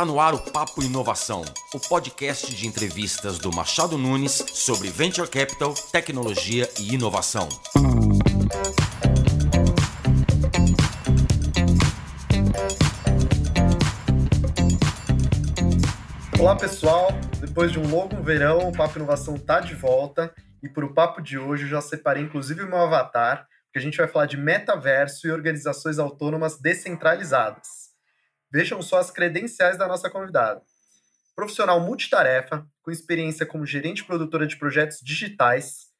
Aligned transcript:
Está 0.00 0.10
no 0.10 0.18
ar 0.18 0.32
o 0.32 0.38
Papo 0.38 0.82
Inovação, 0.82 1.44
o 1.74 1.78
podcast 1.78 2.54
de 2.54 2.66
entrevistas 2.66 3.38
do 3.38 3.52
Machado 3.52 3.98
Nunes 3.98 4.32
sobre 4.32 4.88
Venture 4.88 5.28
Capital, 5.28 5.74
tecnologia 5.92 6.66
e 6.78 6.94
inovação. 6.94 7.46
Olá 16.38 16.56
pessoal, 16.56 17.08
depois 17.38 17.70
de 17.70 17.78
um 17.78 17.86
longo 17.86 18.22
verão, 18.22 18.70
o 18.70 18.72
Papo 18.72 18.96
Inovação 18.96 19.34
está 19.34 19.60
de 19.60 19.74
volta 19.74 20.34
e 20.62 20.68
para 20.70 20.86
o 20.86 20.94
papo 20.94 21.20
de 21.20 21.36
hoje 21.36 21.64
eu 21.64 21.68
já 21.68 21.82
separei 21.82 22.22
inclusive 22.22 22.62
o 22.62 22.68
meu 22.68 22.78
avatar, 22.78 23.46
que 23.70 23.78
a 23.78 23.82
gente 23.82 23.98
vai 23.98 24.08
falar 24.08 24.24
de 24.24 24.38
metaverso 24.38 25.26
e 25.26 25.30
organizações 25.30 25.98
autônomas 25.98 26.58
descentralizadas. 26.58 27.89
Vejam 28.52 28.82
só 28.82 28.98
as 28.98 29.10
credenciais 29.10 29.78
da 29.78 29.86
nossa 29.86 30.10
convidada. 30.10 30.62
Profissional 31.36 31.80
multitarefa, 31.80 32.66
com 32.82 32.90
experiência 32.90 33.46
como 33.46 33.64
gerente 33.64 34.04
produtora 34.04 34.46
de 34.46 34.56
projetos 34.56 35.00
digitais, 35.00 35.90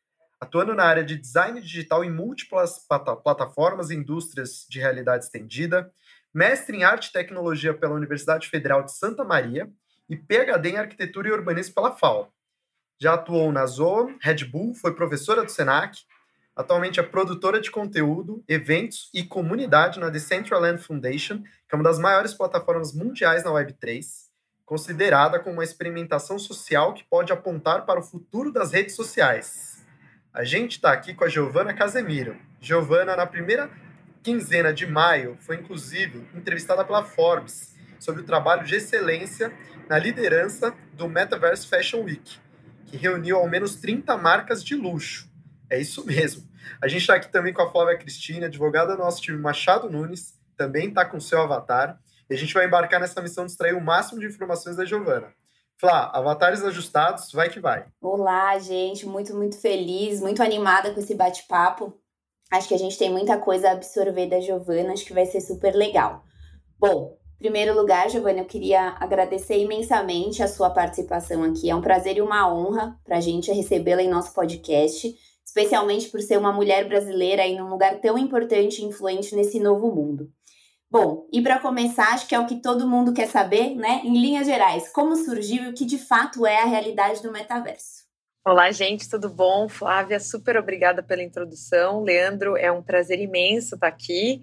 atuando 0.41 0.75
na 0.75 0.85
área 0.85 1.05
de 1.05 1.17
design 1.17 1.61
digital 1.61 2.05
em 2.05 2.11
múltiplas 2.11 2.85
plataformas 3.23 3.91
e 3.91 3.95
indústrias 3.95 4.67
de 4.69 4.81
realidade 4.81 5.25
estendida, 5.25 5.93
mestre 6.33 6.77
em 6.77 6.85
arte 6.85 7.09
e 7.09 7.13
tecnologia 7.13 7.75
pela 7.75 7.95
Universidade 7.95 8.49
Federal 8.49 8.83
de 8.83 8.93
Santa 8.93 9.25
Maria 9.25 9.71
e 10.09 10.17
PhD 10.17 10.71
em 10.71 10.77
arquitetura 10.77 11.29
e 11.29 11.33
urbanismo 11.33 11.75
pela 11.75 11.97
FAO. 11.97 12.33
Já 12.99 13.15
atuou 13.15 13.53
na 13.53 13.65
Zoa, 13.67 14.15
Red 14.21 14.45
Bull, 14.45 14.75
foi 14.75 14.95
professora 14.95 15.45
do 15.45 15.51
SENAC, 15.51 15.99
atualmente 16.55 17.01
é 17.01 17.03
produtora 17.03 17.61
de 17.61 17.71
conteúdo, 17.71 18.43
eventos 18.49 19.11
e 19.15 19.23
comunidade 19.23 19.99
na 19.99 20.09
Decentraland 20.09 20.83
Foundation 20.83 21.43
que 21.71 21.77
é 21.77 21.77
uma 21.77 21.85
das 21.85 22.01
maiores 22.01 22.35
plataformas 22.35 22.93
mundiais 22.93 23.45
na 23.45 23.53
Web3, 23.53 24.05
considerada 24.67 25.39
como 25.39 25.55
uma 25.55 25.65
experimentação 25.65 26.37
social 26.37 26.93
que 26.93 27.05
pode 27.05 27.33
apontar 27.33 27.87
para 27.87 28.01
o 28.01 28.03
futuro 28.03 28.53
das 28.53 28.73
redes 28.73 28.97
sociais. 28.97 29.87
A 30.35 30.43
gente 30.43 30.73
está 30.73 30.93
aqui 30.93 31.15
com 31.15 31.23
a 31.23 31.29
Giovana 31.29 31.73
Casemiro. 31.73 32.37
Giovana, 32.61 33.15
na 33.15 33.25
primeira 33.25 33.71
quinzena 34.21 34.73
de 34.73 34.85
maio, 34.85 35.37
foi 35.39 35.57
inclusive 35.57 36.27
entrevistada 36.35 36.85
pela 36.85 37.05
Forbes 37.05 37.77
sobre 38.01 38.23
o 38.23 38.25
trabalho 38.25 38.65
de 38.65 38.75
excelência 38.75 39.53
na 39.89 39.97
liderança 39.97 40.75
do 40.95 41.09
Metaverse 41.09 41.69
Fashion 41.69 42.03
Week, 42.03 42.37
que 42.87 42.97
reuniu 42.97 43.37
ao 43.37 43.49
menos 43.49 43.77
30 43.77 44.17
marcas 44.17 44.65
de 44.65 44.75
luxo. 44.75 45.30
É 45.71 45.81
isso 45.81 46.05
mesmo. 46.05 46.43
A 46.83 46.89
gente 46.89 47.03
está 47.03 47.15
aqui 47.15 47.31
também 47.31 47.53
com 47.53 47.63
a 47.63 47.71
Flávia 47.71 47.97
Cristina, 47.97 48.47
advogada 48.47 48.97
do 48.97 49.03
nosso 49.03 49.23
time 49.23 49.39
Machado 49.39 49.89
Nunes, 49.89 50.35
também 50.57 50.89
está 50.89 51.05
com 51.05 51.21
seu 51.21 51.41
avatar. 51.41 51.99
E 52.29 52.35
a 52.35 52.37
gente 52.37 52.53
vai 52.53 52.67
embarcar 52.67 53.01
nessa 53.01 53.23
missão 53.23 53.47
de 53.47 53.53
extrair 53.53 53.75
o 53.75 53.81
máximo 53.81 54.21
de 54.21 54.27
informações 54.27 54.77
da 54.77 54.85
Giovana. 54.85 55.33
Flá, 55.81 56.11
avatares 56.13 56.63
ajustados, 56.63 57.33
vai 57.33 57.49
que 57.49 57.59
vai. 57.59 57.87
Olá, 58.01 58.59
gente, 58.59 59.07
muito, 59.07 59.35
muito 59.35 59.59
feliz, 59.59 60.21
muito 60.21 60.43
animada 60.43 60.93
com 60.93 61.01
esse 61.01 61.15
bate-papo. 61.15 61.99
Acho 62.53 62.69
que 62.69 62.75
a 62.75 62.79
gente 62.79 62.99
tem 62.99 63.11
muita 63.11 63.39
coisa 63.39 63.69
a 63.69 63.73
absorver 63.73 64.27
da 64.29 64.41
Giovana, 64.41 64.93
acho 64.93 65.05
que 65.05 65.15
vai 65.15 65.25
ser 65.25 65.41
super 65.41 65.75
legal. 65.75 66.25
Bom, 66.79 67.17
em 67.37 67.39
primeiro 67.39 67.75
lugar, 67.75 68.11
Giovana, 68.11 68.41
eu 68.41 68.45
queria 68.45 68.97
agradecer 69.01 69.59
imensamente 69.59 70.43
a 70.43 70.49
sua 70.49 70.69
participação 70.69 71.43
aqui. 71.43 71.71
É 71.71 71.75
um 71.75 71.81
prazer 71.81 72.19
e 72.19 72.21
uma 72.21 72.53
honra 72.53 73.01
para 73.03 73.17
a 73.17 73.21
gente 73.21 73.51
recebê-la 73.51 74.03
em 74.03 74.11
nosso 74.11 74.35
podcast, 74.35 75.17
especialmente 75.45 76.09
por 76.09 76.21
ser 76.21 76.39
uma 76.39 76.53
mulher 76.53 76.89
brasileira 76.89 77.47
em 77.47 77.61
um 77.61 77.69
lugar 77.69 78.01
tão 78.01 78.17
importante 78.17 78.81
e 78.81 78.85
influente 78.85 79.35
nesse 79.35 79.59
novo 79.59 79.95
mundo. 79.95 80.31
Bom, 80.91 81.29
e 81.33 81.41
para 81.41 81.61
começar, 81.61 82.15
acho 82.15 82.27
que 82.27 82.35
é 82.35 82.41
o 82.41 82.47
que 82.47 82.61
todo 82.61 82.89
mundo 82.89 83.13
quer 83.13 83.29
saber, 83.29 83.77
né? 83.77 84.01
Em 84.05 84.21
linhas 84.21 84.47
gerais, 84.47 84.93
como 84.93 85.15
surgiu 85.15 85.65
e 85.65 85.69
o 85.69 85.75
que 85.75 85.85
de 85.85 85.99
fato 85.99 86.45
é 86.45 86.63
a 86.63 86.67
realidade 86.67 87.23
do 87.23 87.31
metaverso. 87.31 88.01
Olá, 88.45 88.73
gente, 88.73 89.09
tudo 89.09 89.29
bom? 89.29 89.69
Flávia, 89.69 90.19
super 90.19 90.57
obrigada 90.57 91.03
pela 91.03 91.23
introdução. 91.23 92.03
Leandro, 92.03 92.57
é 92.57 92.73
um 92.73 92.83
prazer 92.83 93.21
imenso 93.21 93.75
estar 93.75 93.87
aqui. 93.87 94.43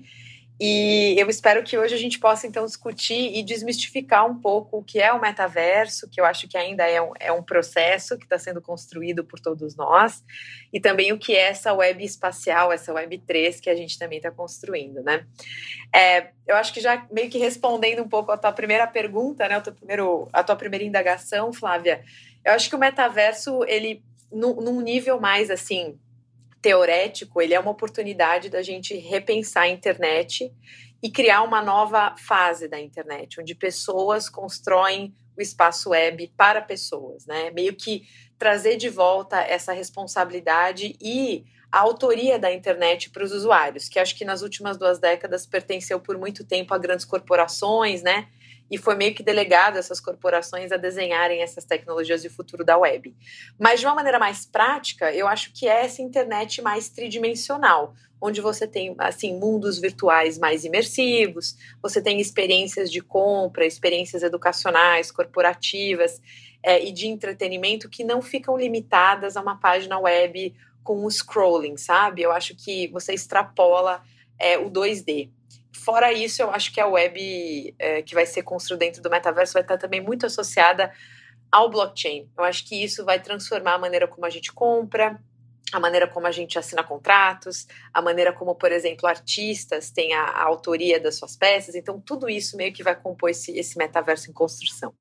E 0.59 1.13
eu 1.19 1.29
espero 1.29 1.61
que 1.63 1.77
hoje 1.77 1.93
a 1.93 1.97
gente 1.97 2.19
possa 2.19 2.47
então 2.47 2.65
discutir 2.65 3.37
e 3.37 3.43
desmistificar 3.43 4.25
um 4.25 4.39
pouco 4.39 4.79
o 4.79 4.83
que 4.83 4.99
é 4.99 5.13
o 5.13 5.21
metaverso, 5.21 6.09
que 6.09 6.19
eu 6.19 6.25
acho 6.25 6.47
que 6.47 6.57
ainda 6.57 6.83
é 6.83 6.99
um, 6.99 7.11
é 7.19 7.31
um 7.31 7.43
processo 7.43 8.17
que 8.17 8.23
está 8.23 8.39
sendo 8.39 8.59
construído 8.59 9.23
por 9.23 9.39
todos 9.39 9.75
nós, 9.75 10.23
e 10.73 10.79
também 10.79 11.13
o 11.13 11.19
que 11.19 11.35
é 11.35 11.49
essa 11.49 11.73
web 11.73 12.03
espacial, 12.03 12.71
essa 12.71 12.91
web 12.91 13.19
3 13.19 13.59
que 13.59 13.69
a 13.69 13.75
gente 13.75 13.99
também 13.99 14.17
está 14.17 14.31
construindo, 14.31 15.03
né? 15.03 15.27
É, 15.93 16.29
eu 16.47 16.55
acho 16.55 16.73
que 16.73 16.81
já 16.81 17.05
meio 17.11 17.29
que 17.29 17.37
respondendo 17.37 18.01
um 18.01 18.09
pouco 18.09 18.31
a 18.31 18.37
tua 18.37 18.51
primeira 18.51 18.87
pergunta, 18.87 19.47
né, 19.47 19.59
o 19.59 19.61
teu 19.61 19.73
primeiro, 19.73 20.27
a 20.33 20.43
tua 20.43 20.55
primeira 20.55 20.83
indagação, 20.83 21.53
Flávia, 21.53 22.03
eu 22.43 22.53
acho 22.53 22.67
que 22.67 22.75
o 22.75 22.79
metaverso, 22.79 23.63
ele, 23.65 24.03
num 24.31 24.81
nível 24.81 25.19
mais 25.19 25.51
assim 25.51 25.99
teorético, 26.61 27.41
ele 27.41 27.53
é 27.53 27.59
uma 27.59 27.71
oportunidade 27.71 28.49
da 28.49 28.61
gente 28.61 28.95
repensar 28.95 29.63
a 29.63 29.69
internet 29.69 30.51
e 31.01 31.11
criar 31.11 31.43
uma 31.43 31.61
nova 31.61 32.15
fase 32.17 32.67
da 32.67 32.79
internet, 32.79 33.39
onde 33.39 33.53
pessoas 33.53 34.27
constroem 34.29 35.13
o 35.37 35.41
espaço 35.41 35.91
web 35.91 36.31
para 36.35 36.61
pessoas, 36.61 37.25
né? 37.25 37.51
Meio 37.51 37.75
que 37.75 38.03
trazer 38.37 38.77
de 38.77 38.89
volta 38.89 39.39
essa 39.39 39.71
responsabilidade 39.71 40.95
e 40.99 41.45
a 41.77 41.81
autoria 41.81 42.39
da 42.39 42.51
internet 42.51 43.11
para 43.11 43.23
os 43.23 43.31
usuários, 43.31 43.87
que 43.87 43.99
acho 43.99 44.15
que 44.15 44.25
nas 44.25 44.41
últimas 44.41 44.77
duas 44.77 44.97
décadas 44.97 45.45
pertenceu 45.45 45.99
por 45.99 46.17
muito 46.17 46.43
tempo 46.43 46.73
a 46.73 46.77
grandes 46.77 47.05
corporações, 47.05 48.01
né? 48.01 48.27
e 48.69 48.77
foi 48.77 48.95
meio 48.95 49.13
que 49.13 49.23
delegado 49.23 49.77
essas 49.77 49.99
corporações 49.99 50.71
a 50.71 50.77
desenharem 50.77 51.41
essas 51.41 51.63
tecnologias 51.63 52.21
de 52.21 52.29
futuro 52.29 52.65
da 52.65 52.77
web. 52.77 53.15
Mas 53.57 53.79
de 53.79 53.85
uma 53.85 53.95
maneira 53.95 54.19
mais 54.19 54.45
prática, 54.45 55.13
eu 55.13 55.25
acho 55.25 55.53
que 55.53 55.69
é 55.69 55.85
essa 55.85 56.01
internet 56.01 56.61
mais 56.61 56.89
tridimensional, 56.89 57.93
onde 58.19 58.41
você 58.41 58.67
tem 58.67 58.93
assim 58.97 59.39
mundos 59.39 59.79
virtuais 59.79 60.37
mais 60.37 60.65
imersivos, 60.65 61.55
você 61.81 62.01
tem 62.01 62.19
experiências 62.19 62.91
de 62.91 62.99
compra, 62.99 63.65
experiências 63.65 64.21
educacionais, 64.21 65.11
corporativas 65.11 66.21
é, 66.61 66.83
e 66.83 66.91
de 66.91 67.07
entretenimento 67.07 67.87
que 67.87 68.03
não 68.03 68.21
ficam 68.21 68.57
limitadas 68.57 69.37
a 69.37 69.41
uma 69.41 69.57
página 69.57 69.97
web 69.97 70.53
com 70.87 71.03
o 71.03 71.11
scrolling, 71.11 71.75
sabe? 71.75 72.21
Eu 72.21 72.31
acho 72.31 72.55
que 72.55 72.87
você 72.87 73.13
extrapola 73.13 74.01
é, 74.39 74.57
o 74.57 74.71
2D. 74.71 75.29
Fora 75.75 76.13
isso, 76.13 76.41
eu 76.41 76.49
acho 76.49 76.73
que 76.73 76.79
a 76.79 76.87
web 76.87 77.75
é, 77.77 78.01
que 78.01 78.15
vai 78.15 78.25
ser 78.25 78.43
construída 78.43 78.85
dentro 78.85 79.01
do 79.01 79.09
metaverso 79.09 79.51
vai 79.51 79.63
estar 79.63 79.77
também 79.77 79.99
muito 79.99 80.25
associada 80.25 80.93
ao 81.51 81.69
blockchain. 81.69 82.29
Eu 82.37 82.45
acho 82.45 82.65
que 82.65 82.81
isso 82.81 83.03
vai 83.03 83.21
transformar 83.21 83.73
a 83.73 83.77
maneira 83.77 84.07
como 84.07 84.25
a 84.25 84.29
gente 84.29 84.53
compra, 84.53 85.21
a 85.73 85.79
maneira 85.81 86.07
como 86.07 86.25
a 86.25 86.31
gente 86.31 86.57
assina 86.57 86.81
contratos, 86.85 87.67
a 87.93 88.01
maneira 88.01 88.31
como, 88.31 88.55
por 88.55 88.71
exemplo, 88.71 89.09
artistas 89.09 89.91
têm 89.91 90.13
a, 90.13 90.23
a 90.23 90.43
autoria 90.45 91.01
das 91.01 91.17
suas 91.17 91.35
peças. 91.35 91.75
Então, 91.75 91.99
tudo 91.99 92.29
isso 92.29 92.55
meio 92.55 92.71
que 92.71 92.81
vai 92.81 92.95
compor 92.95 93.29
esse, 93.29 93.51
esse 93.59 93.77
metaverso 93.77 94.29
em 94.29 94.33
construção. 94.33 94.93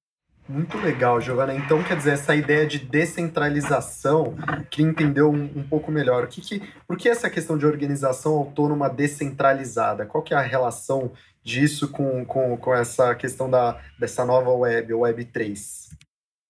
Muito 0.48 0.78
legal, 0.78 1.20
Giovana. 1.20 1.52
Então, 1.52 1.82
quer 1.82 1.96
dizer, 1.96 2.12
essa 2.12 2.34
ideia 2.34 2.66
de 2.66 2.78
descentralização, 2.78 4.36
que 4.70 4.80
entendeu 4.80 5.28
um, 5.28 5.44
um, 5.56 5.62
pouco 5.64 5.90
melhor. 5.90 6.24
O 6.24 6.28
que, 6.28 6.40
que, 6.40 6.62
por 6.86 6.96
que 6.96 7.08
essa 7.08 7.28
questão 7.28 7.58
de 7.58 7.66
organização 7.66 8.34
autônoma 8.34 8.88
descentralizada? 8.88 10.06
Qual 10.06 10.22
que 10.22 10.32
é 10.32 10.36
a 10.36 10.42
relação 10.42 11.10
disso 11.42 11.88
com, 11.88 12.24
com, 12.24 12.56
com 12.56 12.74
essa 12.74 13.14
questão 13.16 13.50
da, 13.50 13.80
dessa 13.98 14.24
nova 14.24 14.52
web, 14.52 14.94
Web 14.94 15.24
3? 15.26 15.90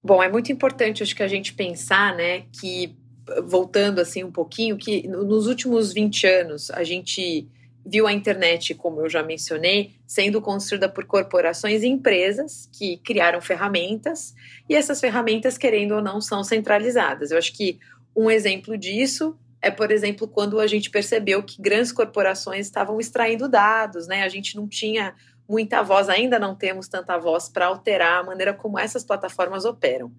Bom, 0.04 0.22
é 0.22 0.28
muito 0.28 0.52
importante, 0.52 1.02
acho 1.02 1.16
que 1.16 1.22
a 1.22 1.28
gente 1.28 1.54
pensar, 1.54 2.14
né, 2.14 2.44
que, 2.52 2.94
voltando 3.44 4.00
assim 4.00 4.22
um 4.22 4.30
pouquinho, 4.30 4.76
que 4.76 5.08
nos 5.08 5.46
últimos 5.46 5.92
20 5.92 6.26
anos 6.26 6.70
a 6.70 6.84
gente 6.84 7.48
viu 7.86 8.06
a 8.06 8.12
internet, 8.12 8.74
como 8.74 9.00
eu 9.00 9.08
já 9.08 9.22
mencionei, 9.22 9.92
sendo 10.06 10.42
construída 10.42 10.88
por 10.88 11.04
corporações 11.04 11.82
e 11.82 11.86
empresas 11.86 12.68
que 12.76 12.96
criaram 12.98 13.40
ferramentas, 13.40 14.34
e 14.68 14.74
essas 14.74 15.00
ferramentas, 15.00 15.56
querendo 15.56 15.94
ou 15.94 16.02
não, 16.02 16.20
são 16.20 16.42
centralizadas. 16.42 17.30
Eu 17.30 17.38
acho 17.38 17.52
que 17.52 17.78
um 18.14 18.30
exemplo 18.30 18.76
disso 18.76 19.38
é, 19.62 19.70
por 19.70 19.90
exemplo, 19.90 20.28
quando 20.28 20.60
a 20.60 20.66
gente 20.66 20.90
percebeu 20.90 21.42
que 21.42 21.60
grandes 21.60 21.90
corporações 21.90 22.66
estavam 22.66 23.00
extraindo 23.00 23.48
dados, 23.48 24.06
né? 24.06 24.22
A 24.22 24.28
gente 24.28 24.54
não 24.54 24.68
tinha 24.68 25.14
muita 25.48 25.82
voz, 25.82 26.08
ainda 26.08 26.38
não 26.38 26.54
temos 26.54 26.88
tanta 26.88 27.16
voz 27.18 27.48
para 27.48 27.66
alterar 27.66 28.20
a 28.20 28.24
maneira 28.24 28.52
como 28.52 28.78
essas 28.78 29.04
plataformas 29.04 29.64
operam. 29.64 30.12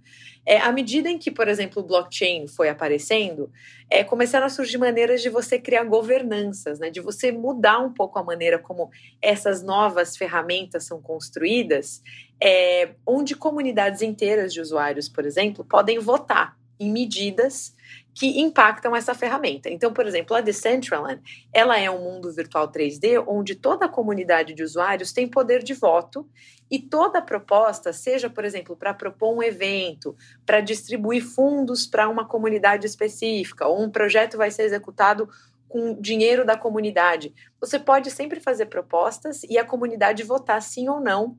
É, 0.46 0.60
à 0.60 0.72
medida 0.72 1.10
em 1.10 1.18
que, 1.18 1.30
por 1.30 1.48
exemplo, 1.48 1.84
o 1.84 1.86
blockchain 1.86 2.48
foi 2.48 2.70
aparecendo, 2.70 3.52
é, 3.90 4.04
começaram 4.04 4.46
a 4.46 4.50
surgir 4.50 4.78
maneiras 4.78 5.22
de 5.22 5.30
você 5.30 5.60
criar 5.60 5.84
governanças, 5.84 6.80
né, 6.80 6.90
de 6.90 7.02
você 7.02 7.32
mudar 7.32 7.80
um 7.80 7.94
pouco 7.94 8.18
a 8.18 8.24
maneira 8.24 8.58
como 8.58 8.90
essas 9.22 9.62
novas 9.62 10.16
ferramentas 10.16 10.86
são 10.86 11.02
construídas, 11.02 12.02
é, 12.42 12.92
onde 13.06 13.36
comunidades 13.36 14.02
inteiras 14.02 14.54
de 14.54 14.62
usuários, 14.62 15.10
por 15.10 15.26
exemplo, 15.26 15.66
podem 15.66 16.00
votar 16.00 16.58
em 16.80 16.92
medidas 16.92 17.76
que 18.18 18.40
impactam 18.40 18.96
essa 18.96 19.14
ferramenta. 19.14 19.70
Então, 19.70 19.94
por 19.94 20.08
exemplo, 20.08 20.36
a 20.36 20.42
Decentraland, 20.42 21.22
ela 21.54 21.78
é 21.78 21.88
um 21.88 22.00
mundo 22.00 22.34
virtual 22.34 22.68
3D 22.68 23.24
onde 23.28 23.54
toda 23.54 23.86
a 23.86 23.90
comunidade 23.90 24.56
de 24.56 24.64
usuários 24.64 25.14
tem 25.14 25.28
poder 25.28 25.62
de 25.62 25.76
voto 25.76 26.28
e 26.70 26.80
toda 26.80 27.22
proposta, 27.22 27.94
seja, 27.94 28.28
por 28.28 28.44
exemplo, 28.44 28.76
para 28.76 28.92
propor 28.92 29.36
um 29.36 29.44
evento, 29.44 30.18
para 30.48 30.62
distribuir 30.62 31.24
fundos 31.24 31.86
para 31.86 32.10
uma 32.10 32.26
comunidade 32.26 32.88
específica, 32.88 33.68
ou 33.68 33.84
um 33.84 33.92
projeto 33.92 34.36
vai 34.36 34.50
ser 34.50 34.64
executado 34.64 35.30
com 35.70 35.94
dinheiro 36.02 36.44
da 36.44 36.58
comunidade, 36.58 37.36
você 37.62 37.78
pode 37.78 38.10
sempre 38.10 38.40
fazer 38.40 38.66
propostas 38.66 39.44
e 39.44 39.60
a 39.60 39.66
comunidade 39.66 40.24
votar 40.24 40.60
sim 40.64 40.90
ou 40.90 41.00
não 41.00 41.38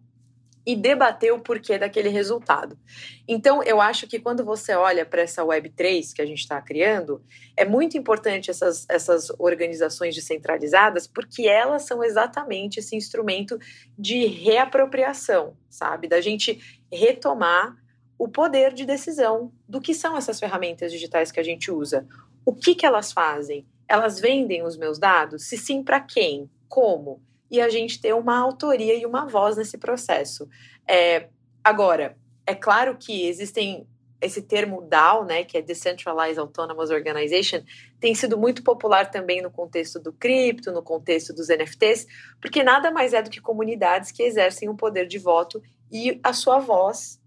e 0.68 0.76
debater 0.76 1.32
o 1.32 1.40
porquê 1.40 1.78
daquele 1.78 2.10
resultado. 2.10 2.78
Então, 3.26 3.62
eu 3.62 3.80
acho 3.80 4.06
que 4.06 4.18
quando 4.18 4.44
você 4.44 4.74
olha 4.74 5.06
para 5.06 5.22
essa 5.22 5.42
Web3 5.42 6.12
que 6.14 6.20
a 6.20 6.26
gente 6.26 6.40
está 6.40 6.60
criando, 6.60 7.24
é 7.56 7.64
muito 7.64 7.96
importante 7.96 8.50
essas, 8.50 8.84
essas 8.86 9.30
organizações 9.38 10.14
descentralizadas, 10.14 11.06
porque 11.06 11.48
elas 11.48 11.86
são 11.86 12.04
exatamente 12.04 12.80
esse 12.80 12.94
instrumento 12.94 13.58
de 13.98 14.26
reapropriação, 14.26 15.56
sabe? 15.70 16.06
Da 16.06 16.20
gente 16.20 16.60
retomar 16.92 17.74
o 18.18 18.28
poder 18.28 18.74
de 18.74 18.84
decisão 18.84 19.50
do 19.66 19.80
que 19.80 19.94
são 19.94 20.18
essas 20.18 20.38
ferramentas 20.38 20.92
digitais 20.92 21.32
que 21.32 21.40
a 21.40 21.42
gente 21.42 21.70
usa. 21.70 22.06
O 22.44 22.54
que, 22.54 22.74
que 22.74 22.84
elas 22.84 23.10
fazem? 23.10 23.66
Elas 23.88 24.20
vendem 24.20 24.62
os 24.62 24.76
meus 24.76 24.98
dados? 24.98 25.48
Se 25.48 25.56
sim, 25.56 25.82
para 25.82 25.98
quem? 25.98 26.50
Como? 26.68 27.22
E 27.50 27.60
a 27.60 27.68
gente 27.68 28.00
ter 28.00 28.14
uma 28.14 28.38
autoria 28.38 28.94
e 28.94 29.06
uma 29.06 29.26
voz 29.26 29.56
nesse 29.56 29.78
processo. 29.78 30.48
É, 30.86 31.28
agora, 31.62 32.16
é 32.46 32.54
claro 32.54 32.96
que 32.96 33.26
existem 33.26 33.86
esse 34.20 34.42
termo 34.42 34.82
DAO, 34.82 35.24
né, 35.24 35.44
que 35.44 35.56
é 35.56 35.62
Decentralized 35.62 36.40
Autonomous 36.40 36.90
Organization, 36.90 37.62
tem 38.00 38.14
sido 38.14 38.36
muito 38.36 38.62
popular 38.62 39.10
também 39.10 39.40
no 39.40 39.50
contexto 39.50 40.00
do 40.00 40.12
cripto, 40.12 40.72
no 40.72 40.82
contexto 40.82 41.32
dos 41.32 41.48
NFTs, 41.48 42.06
porque 42.40 42.62
nada 42.62 42.90
mais 42.90 43.14
é 43.14 43.22
do 43.22 43.30
que 43.30 43.40
comunidades 43.40 44.10
que 44.10 44.22
exercem 44.22 44.68
o 44.68 44.72
um 44.72 44.76
poder 44.76 45.06
de 45.06 45.18
voto 45.18 45.62
e 45.90 46.18
a 46.22 46.32
sua 46.32 46.58
voz 46.58 47.20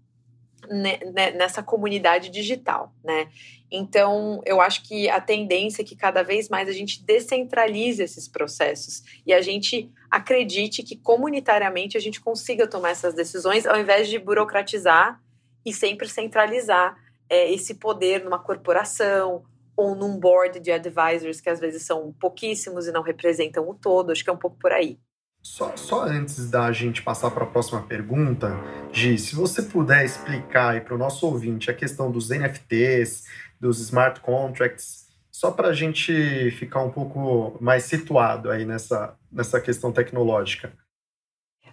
nessa 1.34 1.62
comunidade 1.62 2.30
digital, 2.30 2.92
né? 3.02 3.28
Então, 3.70 4.42
eu 4.44 4.60
acho 4.60 4.82
que 4.82 5.08
a 5.08 5.20
tendência 5.20 5.80
é 5.80 5.84
que 5.84 5.96
cada 5.96 6.22
vez 6.22 6.48
mais 6.48 6.68
a 6.68 6.72
gente 6.72 7.02
descentralize 7.02 8.02
esses 8.02 8.28
processos 8.28 9.02
e 9.26 9.32
a 9.32 9.40
gente 9.40 9.90
acredite 10.10 10.82
que 10.82 10.94
comunitariamente 10.94 11.96
a 11.96 12.00
gente 12.00 12.20
consiga 12.20 12.66
tomar 12.66 12.90
essas 12.90 13.14
decisões 13.14 13.64
ao 13.66 13.80
invés 13.80 14.08
de 14.08 14.18
burocratizar 14.18 15.18
e 15.64 15.72
sempre 15.72 16.06
centralizar 16.08 16.96
é, 17.30 17.50
esse 17.50 17.76
poder 17.76 18.22
numa 18.22 18.38
corporação 18.38 19.42
ou 19.74 19.94
num 19.94 20.18
board 20.18 20.60
de 20.60 20.70
advisors 20.70 21.40
que 21.40 21.48
às 21.48 21.58
vezes 21.58 21.82
são 21.82 22.12
pouquíssimos 22.20 22.86
e 22.86 22.92
não 22.92 23.02
representam 23.02 23.66
o 23.68 23.74
todo. 23.74 24.12
Acho 24.12 24.22
que 24.22 24.28
é 24.28 24.32
um 24.32 24.38
pouco 24.38 24.58
por 24.58 24.70
aí. 24.70 24.98
Só, 25.42 25.76
só 25.76 26.04
antes 26.04 26.48
da 26.48 26.70
gente 26.70 27.02
passar 27.02 27.30
para 27.32 27.42
a 27.42 27.48
próxima 27.48 27.82
pergunta, 27.82 28.56
Gi, 28.92 29.18
se 29.18 29.34
você 29.34 29.60
puder 29.60 30.04
explicar 30.04 30.84
para 30.84 30.94
o 30.94 30.98
nosso 30.98 31.26
ouvinte 31.26 31.68
a 31.68 31.74
questão 31.74 32.12
dos 32.12 32.30
NFTs, 32.30 33.26
dos 33.60 33.80
smart 33.80 34.20
contracts, 34.20 35.08
só 35.32 35.50
para 35.50 35.68
a 35.68 35.72
gente 35.72 36.50
ficar 36.52 36.82
um 36.82 36.90
pouco 36.90 37.58
mais 37.60 37.82
situado 37.84 38.50
aí 38.50 38.64
nessa, 38.64 39.16
nessa 39.32 39.60
questão 39.60 39.90
tecnológica. 39.90 40.72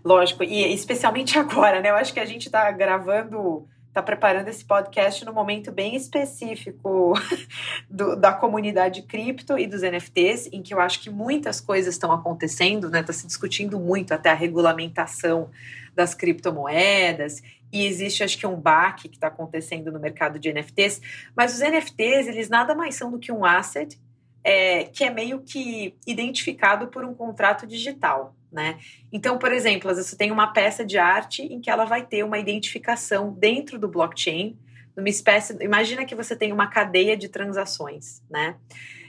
Lógico, 0.03 0.43
e 0.43 0.73
especialmente 0.73 1.37
agora, 1.39 1.79
né? 1.79 1.91
Eu 1.91 1.95
acho 1.95 2.13
que 2.13 2.19
a 2.19 2.25
gente 2.25 2.47
está 2.47 2.71
gravando 2.71 3.67
está 3.99 4.03
preparando 4.03 4.47
esse 4.47 4.63
podcast 4.63 5.25
no 5.25 5.33
momento 5.33 5.71
bem 5.71 5.95
específico 5.95 7.13
do, 7.89 8.15
da 8.15 8.31
comunidade 8.31 9.01
cripto 9.01 9.57
e 9.57 9.67
dos 9.67 9.81
NFTs, 9.81 10.49
em 10.53 10.61
que 10.61 10.73
eu 10.73 10.79
acho 10.79 11.01
que 11.01 11.09
muitas 11.09 11.59
coisas 11.59 11.93
estão 11.93 12.11
acontecendo, 12.11 12.89
né? 12.89 13.01
Está 13.01 13.11
se 13.11 13.27
discutindo 13.27 13.77
muito 13.79 14.13
até 14.13 14.29
a 14.29 14.33
regulamentação 14.33 15.49
das 15.93 16.13
criptomoedas 16.13 17.43
e 17.71 17.85
existe 17.85 18.23
acho 18.23 18.37
que 18.37 18.47
um 18.47 18.55
baque 18.55 19.09
que 19.09 19.17
está 19.17 19.27
acontecendo 19.27 19.91
no 19.91 19.99
mercado 19.99 20.39
de 20.39 20.51
NFTs, 20.51 21.01
mas 21.35 21.53
os 21.53 21.59
NFTs 21.59 22.27
eles 22.27 22.49
nada 22.49 22.73
mais 22.73 22.95
são 22.95 23.11
do 23.11 23.19
que 23.19 23.31
um 23.31 23.43
asset 23.43 23.99
é, 24.43 24.85
que 24.85 25.03
é 25.03 25.09
meio 25.09 25.41
que 25.41 25.93
identificado 26.07 26.87
por 26.87 27.03
um 27.03 27.13
contrato 27.13 27.67
digital 27.67 28.33
né? 28.51 28.79
Então, 29.11 29.37
por 29.37 29.51
exemplo, 29.51 29.93
você 29.93 30.15
tem 30.15 30.31
uma 30.31 30.47
peça 30.47 30.85
de 30.85 30.97
arte 30.97 31.41
em 31.41 31.59
que 31.59 31.69
ela 31.69 31.85
vai 31.85 32.05
ter 32.05 32.23
uma 32.23 32.39
identificação 32.39 33.31
dentro 33.31 33.77
do 33.77 33.87
blockchain, 33.87 34.57
numa 34.95 35.09
espécie. 35.09 35.55
Imagina 35.61 36.05
que 36.05 36.15
você 36.15 36.35
tem 36.35 36.51
uma 36.51 36.67
cadeia 36.67 37.15
de 37.15 37.29
transações, 37.29 38.21
né? 38.29 38.55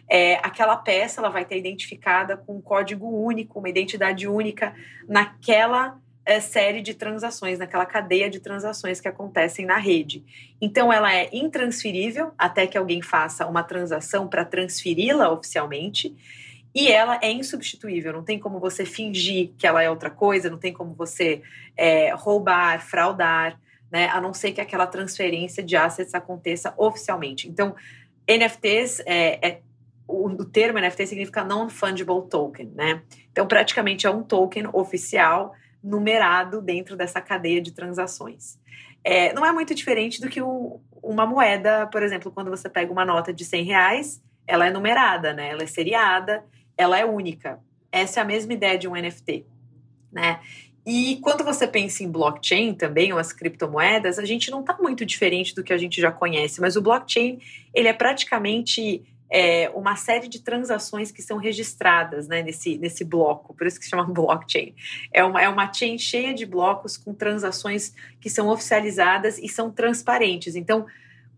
É, 0.09 0.35
aquela 0.37 0.77
peça 0.77 1.21
ela 1.21 1.29
vai 1.29 1.45
ter 1.45 1.57
identificada 1.57 2.37
com 2.37 2.57
um 2.57 2.61
código 2.61 3.07
único, 3.07 3.61
uma 3.61 3.69
identidade 3.69 4.27
única 4.27 4.75
naquela 5.09 6.01
é, 6.25 6.41
série 6.41 6.83
de 6.83 6.95
transações, 6.95 7.59
naquela 7.59 7.87
cadeia 7.87 8.29
de 8.29 8.41
transações 8.41 9.01
que 9.01 9.09
acontecem 9.09 9.65
na 9.65 9.77
rede. 9.77 10.25
Então, 10.61 10.93
ela 10.93 11.15
é 11.15 11.29
intransferível 11.33 12.33
até 12.37 12.67
que 12.67 12.77
alguém 12.77 13.01
faça 13.03 13.47
uma 13.47 13.63
transação 13.63 14.29
para 14.29 14.45
transferi-la 14.45 15.31
oficialmente. 15.31 16.15
E 16.75 16.89
ela 16.89 17.19
é 17.23 17.31
insubstituível, 17.31 18.13
não 18.13 18.23
tem 18.23 18.39
como 18.39 18.61
você 18.61 18.85
fingir 18.85 19.51
que 19.59 19.67
ela 19.67 19.83
é 19.83 19.91
outra 19.91 20.11
coisa, 20.11 20.49
não 20.49 20.59
tem 20.59 20.73
como 20.73 20.95
você 20.95 21.43
é, 21.77 22.15
roubar, 22.15 22.81
fraudar, 22.81 23.59
né? 23.91 24.09
A 24.09 24.21
não 24.21 24.33
ser 24.33 24.53
que 24.53 24.61
aquela 24.61 24.87
transferência 24.87 25.63
de 25.63 25.77
assets 25.77 26.15
aconteça 26.15 26.73
oficialmente. 26.77 27.49
Então, 27.49 27.75
NFTs 28.29 29.01
é, 29.05 29.49
é 29.49 29.61
o, 30.07 30.29
o, 30.29 30.45
termo 30.45 30.79
NFT 30.79 31.07
significa 31.09 31.45
non-fungible 31.45 32.29
token, 32.31 32.73
né? 32.75 33.03
Então, 33.33 33.47
praticamente 33.47 34.07
é 34.07 34.11
um 34.11 34.23
token 34.23 34.69
oficial 34.73 35.53
numerado 35.83 36.61
dentro 36.61 36.97
dessa 36.97 37.21
cadeia 37.21 37.61
de 37.61 37.73
transações. 37.73 38.59
É, 39.03 39.33
não 39.33 39.45
é 39.45 39.51
muito 39.51 39.75
diferente 39.75 40.21
do 40.21 40.29
que 40.29 40.43
um, 40.43 40.79
uma 41.03 41.27
moeda, 41.27 41.87
por 41.87 42.03
exemplo, 42.03 42.31
quando 42.31 42.51
você 42.51 42.69
pega 42.69 42.93
uma 42.93 43.05
nota 43.05 43.33
de 43.33 43.45
100 43.45 43.65
reais, 43.65 44.23
ela 44.47 44.67
é 44.67 44.71
numerada, 44.71 45.33
né? 45.33 45.51
Ela 45.51 45.63
é 45.63 45.67
seriada 45.67 46.45
ela 46.81 46.99
é 46.99 47.05
única. 47.05 47.61
Essa 47.93 48.21
é 48.21 48.23
a 48.23 48.27
mesma 48.27 48.55
ideia 48.55 48.79
de 48.79 48.89
um 48.89 48.93
NFT, 48.93 49.45
né? 50.11 50.41
E 50.87 51.17
quando 51.17 51.45
você 51.45 51.67
pensa 51.67 52.03
em 52.03 52.11
blockchain 52.11 52.73
também, 52.73 53.13
ou 53.13 53.19
as 53.19 53.35
criptomoedas, 53.35 54.19
a 54.19 54.25
gente 54.25 54.51
não 54.51 54.61
está 54.61 54.77
muito 54.81 55.05
diferente 55.05 55.55
do 55.55 55.63
que 55.63 55.75
a 55.75 55.79
gente 55.79 56.01
já 56.01 56.11
conhece, 56.11 56.59
mas 56.59 56.75
o 56.75 56.81
blockchain 56.81 57.39
ele 57.75 57.87
é 57.87 57.93
praticamente 57.93 59.03
é, 59.29 59.69
uma 59.75 59.95
série 59.95 60.27
de 60.27 60.41
transações 60.41 61.13
que 61.13 61.21
são 61.21 61.37
registradas 61.37 62.27
né, 62.27 62.43
nesse, 62.43 62.79
nesse 62.79 63.05
bloco, 63.05 63.55
por 63.55 63.67
isso 63.67 63.79
que 63.79 63.85
se 63.85 63.91
chama 63.91 64.05
blockchain. 64.11 64.75
É 65.13 65.23
uma, 65.23 65.43
é 65.43 65.49
uma 65.51 65.71
chain 65.71 65.99
cheia 65.99 66.33
de 66.33 66.47
blocos 66.47 66.97
com 66.97 67.13
transações 67.13 67.95
que 68.19 68.31
são 68.31 68.49
oficializadas 68.49 69.39
e 69.39 69.49
são 69.49 69.71
transparentes. 69.71 70.57
Então, 70.57 70.87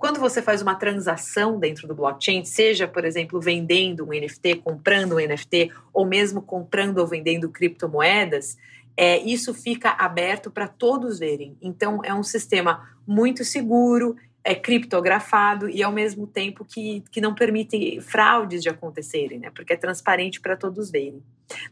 quando 0.03 0.19
você 0.19 0.43
faz 0.43 0.61
uma 0.61 0.75
transação 0.75 1.61
dentro 1.61 1.87
do 1.87 1.95
blockchain, 1.95 2.45
seja, 2.45 2.89
por 2.89 3.05
exemplo, 3.05 3.41
vendendo 3.41 4.05
um 4.05 4.09
NFT, 4.09 4.57
comprando 4.57 5.13
um 5.13 5.21
NFT, 5.21 5.71
ou 5.93 6.05
mesmo 6.05 6.43
comprando 6.43 6.99
ou 6.99 7.07
vendendo 7.07 7.49
criptomoedas, 7.49 8.59
é, 8.97 9.19
isso 9.19 9.55
fica 9.55 9.91
aberto 9.91 10.51
para 10.51 10.67
todos 10.67 11.21
verem. 11.21 11.57
Então, 11.63 12.01
é 12.03 12.13
um 12.13 12.25
sistema 12.25 12.93
muito 13.07 13.45
seguro, 13.45 14.17
é 14.43 14.57
criptografado 14.57 15.69
e, 15.69 15.85
ao 15.85 15.93
mesmo 15.93 16.27
tempo, 16.27 16.65
que, 16.65 17.05
que 17.13 17.21
não 17.21 17.33
permite 17.33 18.01
fraudes 18.01 18.61
de 18.61 18.69
acontecerem, 18.69 19.39
né? 19.39 19.53
Porque 19.55 19.75
é 19.75 19.77
transparente 19.77 20.41
para 20.41 20.57
todos 20.57 20.91
verem. 20.91 21.23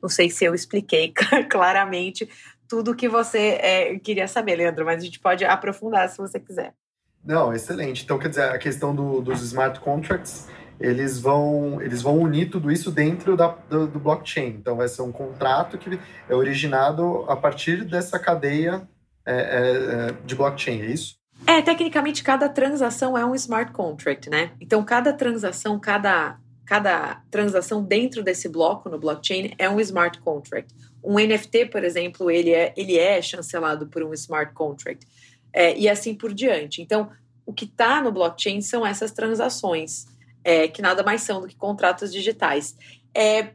Não 0.01 0.09
sei 0.09 0.31
se 0.31 0.45
eu 0.45 0.55
expliquei 0.55 1.13
claramente 1.51 2.29
tudo 2.69 2.93
o 2.93 2.95
que 2.95 3.09
você 3.09 3.59
é, 3.61 3.99
queria 3.99 4.29
saber, 4.29 4.55
Leandro, 4.55 4.85
mas 4.85 5.03
a 5.03 5.05
gente 5.05 5.19
pode 5.19 5.45
aprofundar 5.45 6.09
se 6.09 6.19
você 6.19 6.39
quiser. 6.39 6.73
Não, 7.25 7.53
excelente. 7.53 8.05
Então, 8.05 8.19
quer 8.19 8.29
dizer, 8.29 8.45
a 8.45 8.59
questão 8.59 8.95
do, 8.95 9.21
dos 9.21 9.43
smart 9.43 9.79
contracts, 9.81 10.49
eles 10.79 11.21
vão, 11.21 11.81
eles 11.83 12.01
vão 12.01 12.19
unir 12.19 12.49
tudo 12.49 12.71
isso 12.71 12.91
dentro 12.91 13.37
da, 13.37 13.49
do, 13.49 13.87
do, 13.87 13.99
blockchain. 13.99 14.49
Então, 14.49 14.77
vai 14.77 14.89
ser 14.89 15.03
um 15.03 15.13
contrato 15.13 15.77
que 15.77 15.99
é 16.29 16.35
originado 16.35 17.25
a 17.29 17.37
partir 17.37 17.85
dessa 17.85 18.19
cadeia 18.19 18.89
é, 19.27 19.35
é, 19.35 19.39
é, 19.39 20.15
de 20.25 20.35
blockchain, 20.35 20.81
é 20.81 20.87
isso? 20.87 21.17
É, 21.47 21.61
tecnicamente, 21.61 22.23
cada 22.23 22.49
transação 22.49 23.17
é 23.17 23.25
um 23.25 23.35
smart 23.35 23.73
contract, 23.73 24.31
né? 24.31 24.53
Então, 24.61 24.83
cada 24.83 25.13
transação, 25.13 25.79
cada, 25.79 26.39
cada 26.65 27.23
transação 27.31 27.83
dentro 27.83 28.23
desse 28.23 28.49
bloco 28.49 28.89
no 28.89 28.99
blockchain 28.99 29.53
é 29.59 29.69
um 29.69 29.79
smart 29.81 30.19
contract. 30.21 30.75
Um 31.03 31.15
NFT, 31.15 31.67
por 31.67 31.85
exemplo, 31.85 32.31
ele 32.31 32.53
é, 32.53 32.73
ele 32.77 32.99
é 32.99 33.21
chancelado 33.21 33.87
por 33.87 34.03
um 34.03 34.13
smart 34.15 34.53
contract 34.55 35.07
é, 35.53 35.77
e 35.77 35.89
assim 35.89 36.15
por 36.15 36.33
diante. 36.33 36.83
Então, 36.83 37.11
o 37.45 37.53
que 37.53 37.65
está 37.65 38.01
no 38.01 38.13
blockchain 38.13 38.61
são 38.61 38.87
essas 38.87 39.13
transações, 39.13 40.07
é, 40.45 40.69
que 40.69 40.83
nada 40.83 41.03
mais 41.03 41.23
são 41.23 41.41
do 41.41 41.49
que 41.49 41.57
contratos 41.57 42.13
digitais. 42.13 42.77
É, 43.15 43.51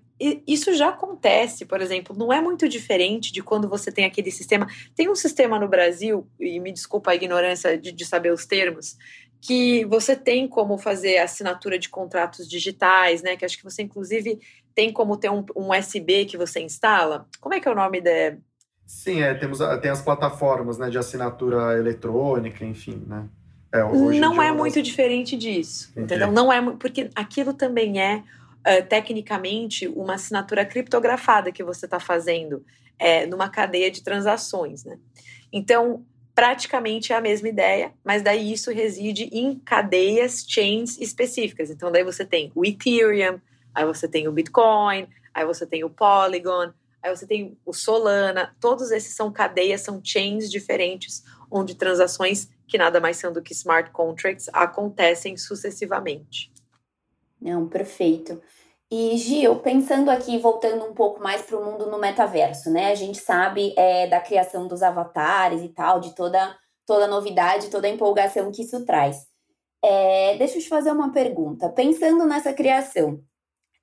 isso 0.48 0.74
já 0.74 0.90
acontece, 0.90 1.66
por 1.66 1.82
exemplo, 1.82 2.16
não 2.18 2.32
é 2.32 2.40
muito 2.40 2.70
diferente 2.70 3.34
de 3.34 3.44
quando 3.44 3.68
você 3.68 3.92
tem 3.92 4.06
aquele 4.06 4.32
sistema. 4.32 4.68
Tem 4.96 5.10
um 5.10 5.16
sistema 5.16 5.60
no 5.60 5.68
Brasil, 5.68 6.28
e 6.40 6.60
me 6.60 6.72
desculpa 6.72 7.12
a 7.12 7.16
ignorância 7.16 7.78
de, 7.78 7.92
de 7.92 8.06
saber 8.06 8.32
os 8.32 8.46
termos, 8.46 8.98
que 9.42 9.86
você 9.86 10.16
tem 10.16 10.48
como 10.48 10.78
fazer 10.78 11.18
assinatura 11.18 11.78
de 11.78 11.90
contratos 11.90 12.48
digitais, 12.48 13.22
né? 13.22 13.36
Que 13.36 13.46
acho 13.46 13.58
que 13.58 13.64
você, 13.64 13.84
inclusive, 13.84 14.40
tem 14.74 14.92
como 14.92 15.18
ter 15.18 15.30
um, 15.30 15.46
um 15.56 15.70
USB 15.72 16.26
que 16.26 16.38
você 16.38 16.62
instala. 16.62 17.28
Como 17.40 17.54
é 17.54 17.60
que 17.60 17.68
é 17.68 17.72
o 17.72 17.76
nome 17.76 18.02
da. 18.02 18.38
Sim, 18.86 19.22
é, 19.22 19.34
temos, 19.34 19.60
tem 19.82 19.90
as 19.90 20.02
plataformas 20.02 20.78
né, 20.78 20.90
de 20.90 20.98
assinatura 20.98 21.78
eletrônica, 21.78 22.64
enfim, 22.64 23.04
né? 23.08 23.28
É, 23.72 23.84
não 24.20 24.42
é 24.42 24.54
muito 24.54 24.82
diferente 24.82 25.36
disso, 25.36 25.90
Entendi. 25.92 26.06
entendeu? 26.06 26.32
Não 26.32 26.54
é 26.54 26.62
porque 26.78 27.10
aquilo 27.14 27.54
também 27.54 28.00
é 28.00 28.18
uh, 28.18 28.88
tecnicamente 28.88 29.86
uma 29.88 30.14
assinatura 30.14 30.64
criptografada 30.64 31.52
que 31.52 31.62
você 31.62 31.86
está 31.86 32.00
fazendo 32.00 32.64
é, 32.98 33.26
numa 33.26 33.50
cadeia 33.50 33.92
de 33.92 34.02
transações, 34.02 34.86
né? 34.86 34.98
Então 35.52 36.06
praticamente 36.34 37.14
é 37.14 37.16
a 37.16 37.22
mesma 37.22 37.48
ideia, 37.48 37.94
mas 38.04 38.22
daí 38.22 38.52
isso 38.52 38.70
reside 38.72 39.30
em 39.32 39.56
cadeias, 39.60 40.46
chains 40.48 40.98
específicas. 41.00 41.70
Então 41.70 41.92
daí 41.92 42.04
você 42.04 42.26
tem 42.26 42.52
o 42.54 42.66
Ethereum, 42.66 43.40
aí 43.74 43.86
você 43.86 44.08
tem 44.08 44.28
o 44.28 44.32
Bitcoin, 44.32 45.08
aí 45.34 45.46
você 45.46 45.66
tem 45.66 45.84
o 45.84 45.90
Polygon, 45.90 46.72
aí 47.06 47.16
você 47.16 47.28
tem 47.28 47.58
o 47.66 47.72
Solana. 47.72 48.56
Todos 48.60 48.92
esses 48.92 49.16
são 49.16 49.32
cadeias, 49.32 49.82
são 49.82 50.02
chains 50.04 50.50
diferentes, 50.50 51.24
onde 51.52 51.76
transações 51.76 52.50
que 52.68 52.78
nada 52.78 53.00
mais 53.00 53.18
são 53.18 53.32
do 53.32 53.42
que 53.42 53.54
smart 53.54 53.92
contracts 53.92 54.50
acontecem 54.52 55.38
sucessivamente. 55.38 56.52
Não, 57.40 57.68
perfeito. 57.68 58.42
E 58.90 59.18
Gil, 59.18 59.58
pensando 59.58 60.10
aqui, 60.10 60.38
voltando 60.40 60.86
um 60.86 60.94
pouco 60.94 61.22
mais 61.22 61.42
para 61.44 61.58
o 61.58 61.64
mundo 61.64 61.90
no 61.90 62.00
metaverso, 62.00 62.72
né? 62.72 62.92
A 62.92 62.96
gente 62.96 63.20
sabe 63.20 63.74
é, 63.78 64.08
da 64.08 64.20
criação 64.20 64.68
dos 64.68 64.82
avatares 64.82 65.62
e 65.62 65.70
tal, 65.70 66.00
de 66.00 66.16
toda, 66.16 66.56
toda 66.86 67.08
novidade, 67.08 67.70
toda 67.70 67.88
empolgação 67.88 68.52
que 68.52 68.64
isso 68.64 68.84
traz. 68.86 69.28
É, 69.84 70.36
deixa 70.38 70.58
eu 70.58 70.62
te 70.62 70.70
fazer 70.70 70.92
uma 70.92 71.12
pergunta. 71.12 71.70
Pensando 71.70 72.26
nessa 72.26 72.54
criação, 72.54 73.22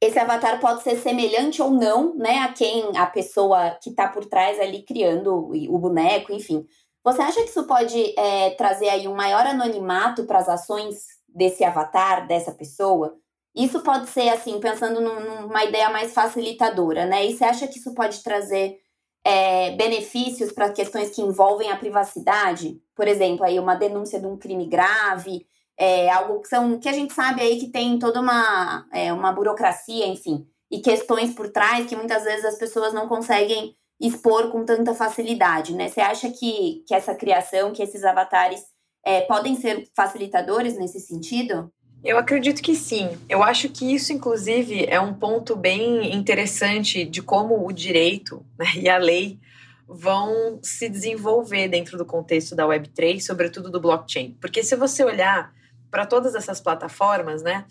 esse 0.02 0.18
avatar 0.18 0.58
pode 0.58 0.82
ser 0.82 0.96
semelhante 0.96 1.62
ou 1.62 1.70
não, 1.70 2.12
né, 2.16 2.40
a 2.40 2.52
quem 2.52 2.90
a 2.96 3.06
pessoa 3.06 3.78
que 3.80 3.90
está 3.90 4.08
por 4.08 4.26
trás 4.26 4.58
ali 4.58 4.82
criando 4.82 5.32
o 5.32 5.78
boneco, 5.78 6.32
enfim. 6.32 6.66
Você 7.04 7.22
acha 7.22 7.40
que 7.44 7.50
isso 7.50 7.64
pode 7.68 8.12
é, 8.18 8.50
trazer 8.50 8.88
aí 8.88 9.06
um 9.06 9.14
maior 9.14 9.46
anonimato 9.46 10.24
para 10.24 10.40
as 10.40 10.48
ações 10.48 11.04
desse 11.28 11.62
avatar, 11.62 12.26
dessa 12.26 12.50
pessoa? 12.50 13.14
Isso 13.54 13.80
pode 13.82 14.08
ser, 14.08 14.28
assim, 14.30 14.58
pensando 14.58 15.00
numa 15.00 15.64
ideia 15.64 15.88
mais 15.88 16.12
facilitadora, 16.12 17.06
né? 17.06 17.24
E 17.24 17.36
você 17.36 17.44
acha 17.44 17.68
que 17.68 17.78
isso 17.78 17.94
pode 17.94 18.24
trazer 18.24 18.78
é, 19.24 19.70
benefícios 19.76 20.50
para 20.50 20.72
questões 20.72 21.10
que 21.10 21.22
envolvem 21.22 21.70
a 21.70 21.76
privacidade? 21.76 22.80
Por 22.96 23.06
exemplo, 23.06 23.44
aí 23.44 23.56
uma 23.56 23.76
denúncia 23.76 24.18
de 24.18 24.26
um 24.26 24.36
crime 24.36 24.66
grave, 24.66 25.46
é, 25.78 26.10
algo 26.10 26.40
que, 26.40 26.48
são, 26.48 26.78
que 26.78 26.88
a 26.88 26.92
gente 26.92 27.12
sabe 27.12 27.40
aí 27.40 27.58
que 27.58 27.68
tem 27.68 27.98
toda 27.98 28.20
uma, 28.20 28.86
é, 28.92 29.12
uma 29.12 29.32
burocracia, 29.32 30.06
enfim, 30.06 30.46
e 30.70 30.80
questões 30.80 31.34
por 31.34 31.50
trás 31.50 31.86
que 31.86 31.96
muitas 31.96 32.24
vezes 32.24 32.44
as 32.44 32.58
pessoas 32.58 32.94
não 32.94 33.08
conseguem 33.08 33.74
expor 34.00 34.50
com 34.50 34.64
tanta 34.64 34.94
facilidade, 34.94 35.74
né? 35.74 35.88
Você 35.88 36.00
acha 36.00 36.30
que, 36.30 36.82
que 36.86 36.94
essa 36.94 37.14
criação, 37.14 37.72
que 37.72 37.82
esses 37.82 38.04
avatares 38.04 38.60
é, 39.04 39.20
podem 39.22 39.54
ser 39.54 39.88
facilitadores 39.94 40.76
nesse 40.76 40.98
sentido? 40.98 41.72
Eu 42.02 42.18
acredito 42.18 42.60
que 42.60 42.74
sim. 42.74 43.08
Eu 43.28 43.44
acho 43.44 43.68
que 43.68 43.94
isso, 43.94 44.12
inclusive, 44.12 44.86
é 44.88 45.00
um 45.00 45.14
ponto 45.14 45.54
bem 45.54 46.12
interessante 46.12 47.04
de 47.04 47.22
como 47.22 47.64
o 47.64 47.72
direito 47.72 48.44
né, 48.58 48.66
e 48.76 48.88
a 48.88 48.98
lei 48.98 49.38
vão 49.86 50.58
se 50.62 50.88
desenvolver 50.88 51.68
dentro 51.68 51.96
do 51.96 52.04
contexto 52.04 52.56
da 52.56 52.66
Web3, 52.66 53.20
sobretudo 53.20 53.70
do 53.70 53.80
blockchain. 53.80 54.36
Porque 54.40 54.64
se 54.64 54.74
você 54.74 55.04
olhar 55.04 55.52
para 55.92 56.06
todas 56.06 56.34
essas 56.34 56.58
plataformas, 56.58 57.42
né, 57.42 57.66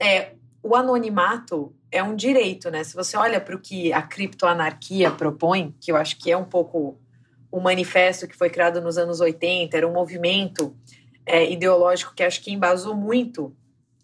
é, 0.00 0.32
o 0.62 0.74
anonimato 0.74 1.72
é 1.92 2.02
um 2.02 2.16
direito, 2.16 2.70
né? 2.70 2.82
Se 2.82 2.94
você 2.94 3.16
olha 3.16 3.40
para 3.40 3.54
o 3.54 3.60
que 3.60 3.92
a 3.92 4.02
criptoanarquia 4.02 5.10
propõe, 5.10 5.74
que 5.80 5.92
eu 5.92 5.96
acho 5.96 6.18
que 6.18 6.30
é 6.30 6.36
um 6.36 6.44
pouco 6.44 6.98
o 7.50 7.60
manifesto 7.60 8.26
que 8.26 8.36
foi 8.36 8.50
criado 8.50 8.80
nos 8.80 8.98
anos 8.98 9.20
80, 9.20 9.76
era 9.76 9.86
um 9.86 9.92
movimento 9.92 10.74
é, 11.24 11.50
ideológico 11.50 12.14
que 12.14 12.22
acho 12.22 12.42
que 12.42 12.52
embasou 12.52 12.94
muito 12.94 13.54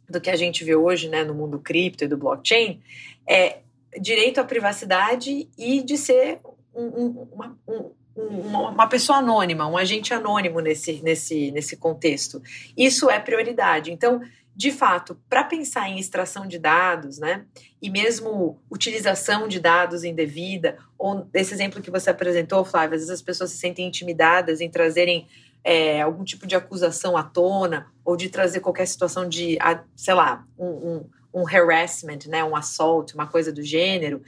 do 0.09 0.21
que 0.21 0.31
a 0.31 0.37
gente 0.37 0.63
vê 0.63 0.77
hoje 0.77 1.09
né, 1.09 1.25
no 1.25 1.35
mundo 1.35 1.59
cripto 1.59 2.05
e 2.05 2.09
do 2.09 2.17
blockchain, 2.17 2.83
é 3.29 3.61
direito 3.99 4.41
à 4.41 4.45
privacidade 4.45 5.49
e 5.57 5.83
de 5.83 5.97
ser 5.97 6.41
um, 6.75 6.85
um, 6.85 7.29
uma, 7.33 7.59
um, 7.67 7.91
uma 8.17 8.87
pessoa 8.87 9.19
anônima, 9.19 9.67
um 9.67 9.77
agente 9.77 10.15
anônimo 10.15 10.61
nesse, 10.61 11.03
nesse, 11.03 11.51
nesse 11.51 11.77
contexto. 11.77 12.41
Isso 12.77 13.11
é 13.11 13.19
prioridade. 13.19 13.93
Então, 13.93 14.21
de 14.57 14.71
fato, 14.71 15.19
para 15.29 15.43
pensar 15.43 15.89
em 15.89 15.99
extração 15.99 16.47
de 16.47 16.59
dados, 16.59 17.19
né, 17.19 17.45
e 17.83 17.91
mesmo 17.91 18.61
utilização 18.71 19.49
de 19.49 19.59
dados 19.59 20.05
indevida, 20.05 20.79
ou 20.97 21.29
esse 21.35 21.53
exemplo 21.53 21.83
que 21.83 21.91
você 21.91 22.11
apresentou, 22.11 22.65
Flávia, 22.65 22.95
às 22.95 23.03
vezes 23.03 23.11
as 23.11 23.23
pessoas 23.23 23.51
se 23.51 23.59
sentem 23.59 23.87
intimidadas 23.87 24.61
em 24.61 24.71
trazerem 24.71 25.27
é, 25.65 26.03
algum 26.03 26.23
tipo 26.23 26.47
de 26.47 26.55
acusação 26.55 27.17
à 27.17 27.23
tona 27.23 27.87
ou 28.05 28.17
de 28.17 28.29
trazer 28.29 28.61
qualquer 28.61 28.87
situação 28.87 29.29
de, 29.29 29.59
sei 29.97 30.15
lá, 30.15 30.47
um, 30.57 30.67
um, 30.67 31.05
um 31.43 31.49
harassment, 31.49 32.29
né, 32.29 32.45
um 32.45 32.55
assault, 32.55 33.13
uma 33.15 33.27
coisa 33.27 33.51
do 33.51 33.63
gênero, 33.63 34.23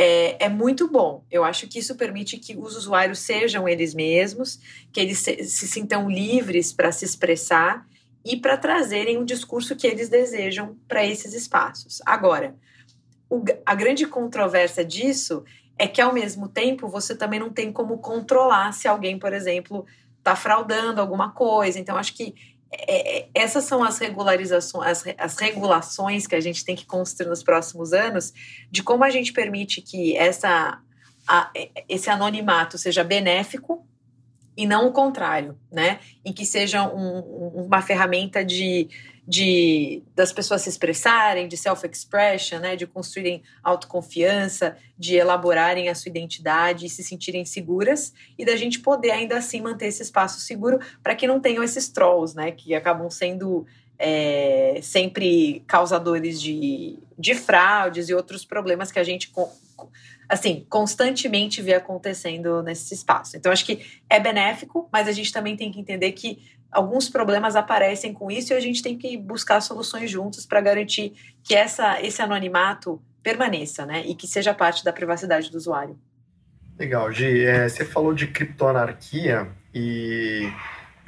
é, 0.00 0.44
é, 0.44 0.48
muito 0.48 0.88
bom. 0.88 1.24
Eu 1.28 1.42
acho 1.42 1.66
que 1.66 1.80
isso 1.80 1.96
permite 1.96 2.38
que 2.38 2.56
os 2.56 2.76
usuários 2.76 3.18
sejam 3.18 3.68
eles 3.68 3.92
mesmos, 3.94 4.60
que 4.92 5.00
eles 5.00 5.18
se, 5.18 5.42
se 5.42 5.66
sintam 5.66 6.08
livres 6.08 6.72
para 6.72 6.92
se 6.92 7.04
expressar 7.04 7.84
e 8.24 8.36
para 8.36 8.56
trazerem 8.56 9.18
o 9.18 9.24
discurso 9.24 9.74
que 9.74 9.88
eles 9.88 10.08
desejam 10.08 10.76
para 10.86 11.04
esses 11.04 11.34
espaços. 11.34 12.00
Agora, 12.06 12.54
o, 13.28 13.42
a 13.66 13.74
grande 13.74 14.06
controvérsia 14.06 14.84
disso 14.84 15.44
é 15.76 15.88
que, 15.88 16.00
ao 16.00 16.14
mesmo 16.14 16.48
tempo, 16.48 16.86
você 16.86 17.16
também 17.16 17.40
não 17.40 17.50
tem 17.50 17.72
como 17.72 17.98
controlar 17.98 18.72
se 18.72 18.86
alguém, 18.86 19.18
por 19.18 19.32
exemplo, 19.32 19.84
está 20.18 20.36
fraudando 20.36 21.00
alguma 21.00 21.32
coisa. 21.32 21.76
Então, 21.76 21.96
acho 21.96 22.14
que 22.14 22.36
é, 22.70 23.18
é, 23.18 23.28
essas 23.34 23.64
são 23.64 23.82
as 23.82 23.98
regularizações, 23.98 24.86
as, 24.86 25.04
as, 25.16 25.38
regulações 25.38 26.26
que 26.26 26.34
a 26.34 26.40
gente 26.40 26.64
tem 26.64 26.76
que 26.76 26.84
construir 26.84 27.28
nos 27.28 27.42
próximos 27.42 27.94
anos 27.94 28.32
de 28.70 28.82
como 28.82 29.04
a 29.04 29.10
gente 29.10 29.32
permite 29.32 29.80
que 29.80 30.16
essa, 30.16 30.78
a, 31.26 31.50
esse 31.88 32.10
anonimato 32.10 32.76
seja 32.76 33.02
benéfico 33.02 33.87
e 34.58 34.66
não 34.66 34.88
o 34.88 34.92
contrário, 34.92 35.56
né? 35.70 36.00
Em 36.24 36.32
que 36.32 36.44
seja 36.44 36.82
um, 36.82 37.20
uma 37.64 37.80
ferramenta 37.80 38.44
de 38.44 38.88
de 39.30 40.02
das 40.14 40.32
pessoas 40.32 40.62
se 40.62 40.70
expressarem, 40.70 41.48
de 41.48 41.56
self-expression, 41.56 42.60
né, 42.60 42.76
de 42.76 42.86
construírem 42.86 43.42
autoconfiança, 43.62 44.74
de 44.98 45.16
elaborarem 45.16 45.90
a 45.90 45.94
sua 45.94 46.08
identidade 46.08 46.86
e 46.86 46.88
se 46.88 47.04
sentirem 47.04 47.44
seguras 47.44 48.14
e 48.38 48.44
da 48.46 48.56
gente 48.56 48.80
poder 48.80 49.10
ainda 49.10 49.36
assim 49.36 49.60
manter 49.60 49.88
esse 49.88 50.02
espaço 50.02 50.40
seguro 50.40 50.78
para 51.02 51.14
que 51.14 51.26
não 51.26 51.40
tenham 51.40 51.62
esses 51.62 51.90
trolls, 51.90 52.34
né, 52.34 52.52
que 52.52 52.74
acabam 52.74 53.10
sendo 53.10 53.66
é, 53.98 54.78
sempre 54.82 55.62
causadores 55.66 56.40
de, 56.40 56.98
de 57.18 57.34
fraudes 57.34 58.08
e 58.08 58.14
outros 58.14 58.44
problemas 58.44 58.92
que 58.92 58.98
a 58.98 59.04
gente 59.04 59.32
assim 60.28 60.66
constantemente 60.68 61.62
vê 61.62 61.74
acontecendo 61.74 62.62
nesse 62.62 62.94
espaço. 62.94 63.36
Então 63.36 63.50
acho 63.50 63.64
que 63.64 63.84
é 64.08 64.20
benéfico, 64.20 64.88
mas 64.92 65.08
a 65.08 65.12
gente 65.12 65.32
também 65.32 65.56
tem 65.56 65.72
que 65.72 65.80
entender 65.80 66.12
que 66.12 66.38
alguns 66.70 67.08
problemas 67.08 67.56
aparecem 67.56 68.12
com 68.12 68.30
isso 68.30 68.52
e 68.52 68.56
a 68.56 68.60
gente 68.60 68.82
tem 68.82 68.96
que 68.96 69.16
buscar 69.16 69.60
soluções 69.60 70.10
juntos 70.10 70.44
para 70.46 70.60
garantir 70.60 71.14
que 71.42 71.54
essa, 71.54 72.00
esse 72.02 72.20
anonimato 72.20 73.00
permaneça, 73.22 73.84
né? 73.84 74.04
E 74.06 74.14
que 74.14 74.26
seja 74.26 74.54
parte 74.54 74.84
da 74.84 74.92
privacidade 74.92 75.50
do 75.50 75.56
usuário. 75.56 75.98
Legal, 76.78 77.10
Gi. 77.10 77.44
É, 77.44 77.68
você 77.68 77.84
falou 77.84 78.14
de 78.14 78.26
criptoanarquia 78.28 79.48
e 79.74 80.48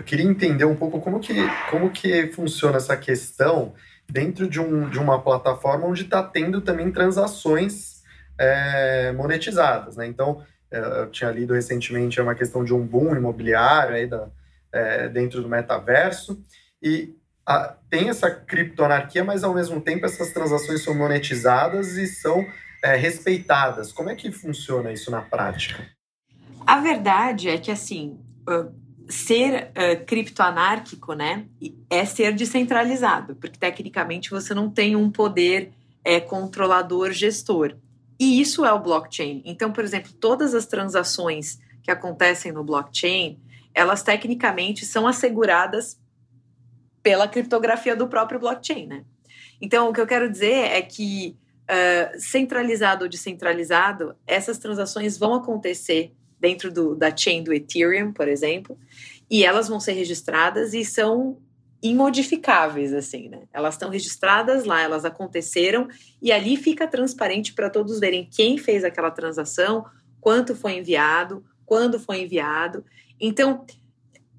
eu 0.00 0.04
queria 0.04 0.25
entender 0.25 0.64
um 0.64 0.75
pouco 0.75 0.99
como 0.99 1.21
que, 1.21 1.35
como 1.71 1.90
que 1.90 2.28
funciona 2.28 2.78
essa 2.78 2.97
questão 2.97 3.75
dentro 4.11 4.49
de, 4.49 4.59
um, 4.59 4.88
de 4.88 4.99
uma 4.99 5.21
plataforma 5.21 5.87
onde 5.87 6.04
está 6.04 6.23
tendo 6.23 6.62
também 6.62 6.90
transações 6.90 8.02
é, 8.38 9.12
monetizadas, 9.12 9.99
né? 9.99 10.07
Então, 10.07 10.42
é, 10.71 11.02
eu 11.02 11.11
tinha 11.11 11.30
lido 11.30 11.52
recentemente 11.52 12.19
uma 12.19 12.35
questão 12.35 12.64
de 12.64 12.73
um 12.73 12.80
boom 12.85 13.14
imobiliário 13.14 13.95
aí 13.95 14.07
da, 14.07 14.30
é, 14.73 15.07
dentro 15.11 15.42
do 15.42 15.50
metaverso. 15.50 16.42
E 16.83 17.14
a, 17.47 17.76
tem 17.90 18.09
essa 18.09 18.30
criptoanarquia, 18.30 19.23
mas 19.23 19.45
ao 19.45 19.52
mesmo 19.52 19.83
tempo 19.83 20.07
essas 20.07 20.33
transações 20.33 20.83
são 20.83 20.95
monetizadas 20.95 21.99
e 21.99 22.07
são 22.07 22.42
é, 22.83 22.97
respeitadas. 22.97 23.92
Como 23.92 24.09
é 24.09 24.14
que 24.14 24.33
funciona 24.33 24.90
isso 24.90 25.11
na 25.11 25.21
prática? 25.21 25.87
A 26.66 26.80
verdade 26.80 27.50
é 27.50 27.59
que 27.59 27.71
assim. 27.71 28.19
Ser 29.11 29.71
uh, 29.71 30.05
criptoanárquico, 30.07 31.12
né, 31.12 31.47
é 31.90 32.05
ser 32.05 32.33
descentralizado, 32.33 33.35
porque 33.35 33.59
tecnicamente 33.59 34.31
você 34.31 34.55
não 34.55 34.71
tem 34.71 34.95
um 34.95 35.11
poder 35.11 35.73
é, 36.05 36.21
controlador 36.21 37.12
gestor. 37.12 37.76
E 38.19 38.40
isso 38.40 38.64
é 38.64 38.73
o 38.73 38.79
blockchain. 38.79 39.43
Então, 39.45 39.73
por 39.73 39.83
exemplo, 39.83 40.12
todas 40.12 40.55
as 40.55 40.67
transações 40.67 41.59
que 41.83 41.90
acontecem 41.90 42.52
no 42.52 42.62
blockchain, 42.62 43.38
elas 43.75 44.02
tecnicamente 44.02 44.85
são 44.85 45.07
asseguradas 45.07 45.99
pela 47.02 47.26
criptografia 47.26 47.97
do 47.97 48.09
próprio 48.09 48.38
blockchain, 48.38 48.87
né? 48.87 49.05
Então, 49.61 49.88
o 49.88 49.93
que 49.93 50.00
eu 50.00 50.07
quero 50.07 50.31
dizer 50.31 50.71
é 50.71 50.83
que, 50.83 51.37
uh, 51.64 52.21
centralizado 52.21 53.05
ou 53.05 53.09
descentralizado, 53.09 54.14
essas 54.26 54.59
transações 54.59 55.19
vão 55.19 55.35
acontecer 55.35 56.12
dentro 56.40 56.73
do, 56.73 56.94
da 56.94 57.14
chain 57.14 57.42
do 57.44 57.52
Ethereum, 57.52 58.12
por 58.12 58.26
exemplo, 58.26 58.78
e 59.30 59.44
elas 59.44 59.68
vão 59.68 59.78
ser 59.78 59.92
registradas 59.92 60.75
e 60.75 60.85
são 60.85 61.37
imodificáveis, 61.82 62.92
assim, 62.92 63.28
né? 63.28 63.42
Elas 63.52 63.75
estão 63.75 63.88
registradas 63.88 64.64
lá, 64.64 64.82
elas 64.82 65.04
aconteceram 65.04 65.88
e 66.20 66.30
ali 66.32 66.56
fica 66.56 66.87
transparente 66.87 67.54
para 67.54 67.70
todos 67.70 68.00
verem 68.00 68.28
quem 68.30 68.59
fez 68.59 68.85
aquela 68.85 69.11
transação, 69.11 69.87
quanto 70.20 70.54
foi 70.54 70.78
enviado, 70.78 71.44
quando 71.64 71.99
foi 71.99 72.23
enviado. 72.23 72.85
Então, 73.18 73.64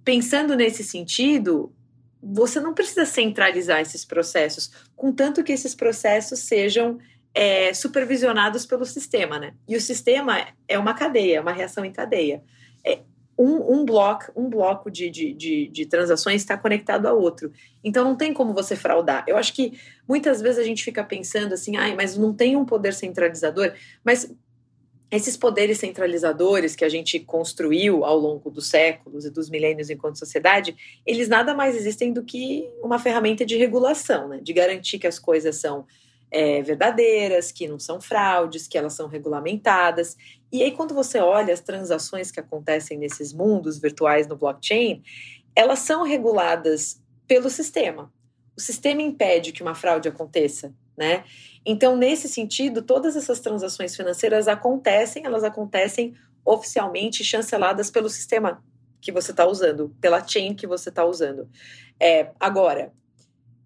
pensando 0.03 0.55
nesse 0.55 0.84
sentido, 0.84 1.74
você 2.22 2.60
não 2.60 2.74
precisa 2.74 3.05
centralizar 3.05 3.81
esses 3.81 4.05
processos, 4.05 4.72
contanto 4.96 5.43
que 5.43 5.51
esses 5.51 5.74
processos 5.74 6.39
sejam 6.39 7.00
é, 7.34 7.74
supervisionados 7.74 8.66
pelo 8.66 8.86
sistema, 8.86 9.40
né? 9.40 9.54
E 9.68 9.76
o 9.76 9.82
sistema 9.82 10.48
é 10.68 10.78
uma 10.78 10.94
cadeia, 10.94 11.42
uma 11.42 11.52
reação 11.52 11.86
em 11.86 11.92
cadeia. 11.92 12.44
É, 12.86 13.00
um, 13.38 13.80
um, 13.80 13.86
bloco, 13.86 14.32
um 14.36 14.50
bloco 14.50 14.92
de, 14.92 15.10
de, 15.10 15.34
de, 15.34 15.68
de 15.68 15.86
transações 15.86 16.42
está 16.42 16.58
conectado 16.58 17.08
a 17.08 17.14
outro. 17.14 17.52
Então 17.84 18.04
não 18.04 18.16
tem 18.16 18.34
como 18.34 18.54
você 18.54 18.76
fraudar. 18.76 19.24
Eu 19.28 19.38
acho 19.38 19.54
que 19.54 19.80
muitas 20.08 20.42
vezes 20.42 20.60
a 20.60 20.64
gente 20.64 20.84
fica 20.84 21.04
pensando 21.04 21.54
assim, 21.54 21.76
ai, 21.78 21.96
mas 21.96 22.18
não 22.18 22.34
tem 22.34 22.56
um 22.56 22.66
poder 22.66 22.94
centralizador. 22.94 23.74
Mas 24.04 24.32
esses 25.10 25.36
poderes 25.36 25.78
centralizadores 25.78 26.76
que 26.76 26.86
a 26.86 26.90
gente 26.90 27.20
construiu 27.20 28.06
ao 28.06 28.18
longo 28.18 28.50
dos 28.50 28.68
séculos 28.68 29.26
e 29.26 29.30
dos 29.30 29.50
milênios 29.50 29.90
enquanto 29.90 30.20
sociedade, 30.20 30.76
eles 31.06 31.28
nada 31.28 31.54
mais 31.54 31.76
existem 31.76 32.14
do 32.14 32.24
que 32.24 32.70
uma 32.82 33.00
ferramenta 33.00 33.46
de 33.46 33.58
regulação, 33.58 34.30
né? 34.30 34.40
de 34.42 34.54
garantir 34.54 35.00
que 35.00 35.08
as 35.08 35.20
coisas 35.20 35.58
são 35.58 35.86
é, 36.32 36.62
verdadeiras, 36.62 37.52
que 37.52 37.68
não 37.68 37.78
são 37.78 38.00
fraudes, 38.00 38.68
que 38.68 38.78
elas 38.78 38.94
são 38.94 39.08
regulamentadas. 39.08 40.16
E 40.52 40.64
aí, 40.64 40.72
quando 40.72 40.96
você 40.96 41.20
olha 41.20 41.54
as 41.54 41.60
transações 41.60 42.32
que 42.32 42.40
acontecem 42.40 42.98
nesses 42.98 43.34
mundos 43.34 43.78
virtuais 43.78 44.28
no 44.28 44.38
blockchain, 44.38 45.04
elas 45.56 45.80
são 45.80 46.04
reguladas 46.04 47.02
pelo 47.28 47.50
sistema. 47.50 48.12
O 48.58 48.62
sistema 48.62 49.02
impede 49.02 49.52
que 49.52 49.62
uma 49.62 49.76
fraude 49.76 50.08
aconteça, 50.08 50.74
né? 50.98 51.26
Então, 51.66 51.96
nesse 51.96 52.28
sentido, 52.28 52.82
todas 52.82 53.16
essas 53.16 53.40
transações 53.40 53.96
financeiras 53.96 54.48
acontecem, 54.48 55.26
elas 55.26 55.44
acontecem 55.44 56.16
oficialmente 56.44 57.24
chanceladas 57.24 57.92
pelo 57.92 58.10
sistema 58.10 58.64
que 59.00 59.12
você 59.12 59.32
está 59.32 59.46
usando, 59.46 59.96
pela 60.00 60.26
chain 60.26 60.54
que 60.54 60.68
você 60.68 60.90
está 60.90 61.06
usando. 61.06 61.50
É, 62.00 62.32
agora, 62.40 62.92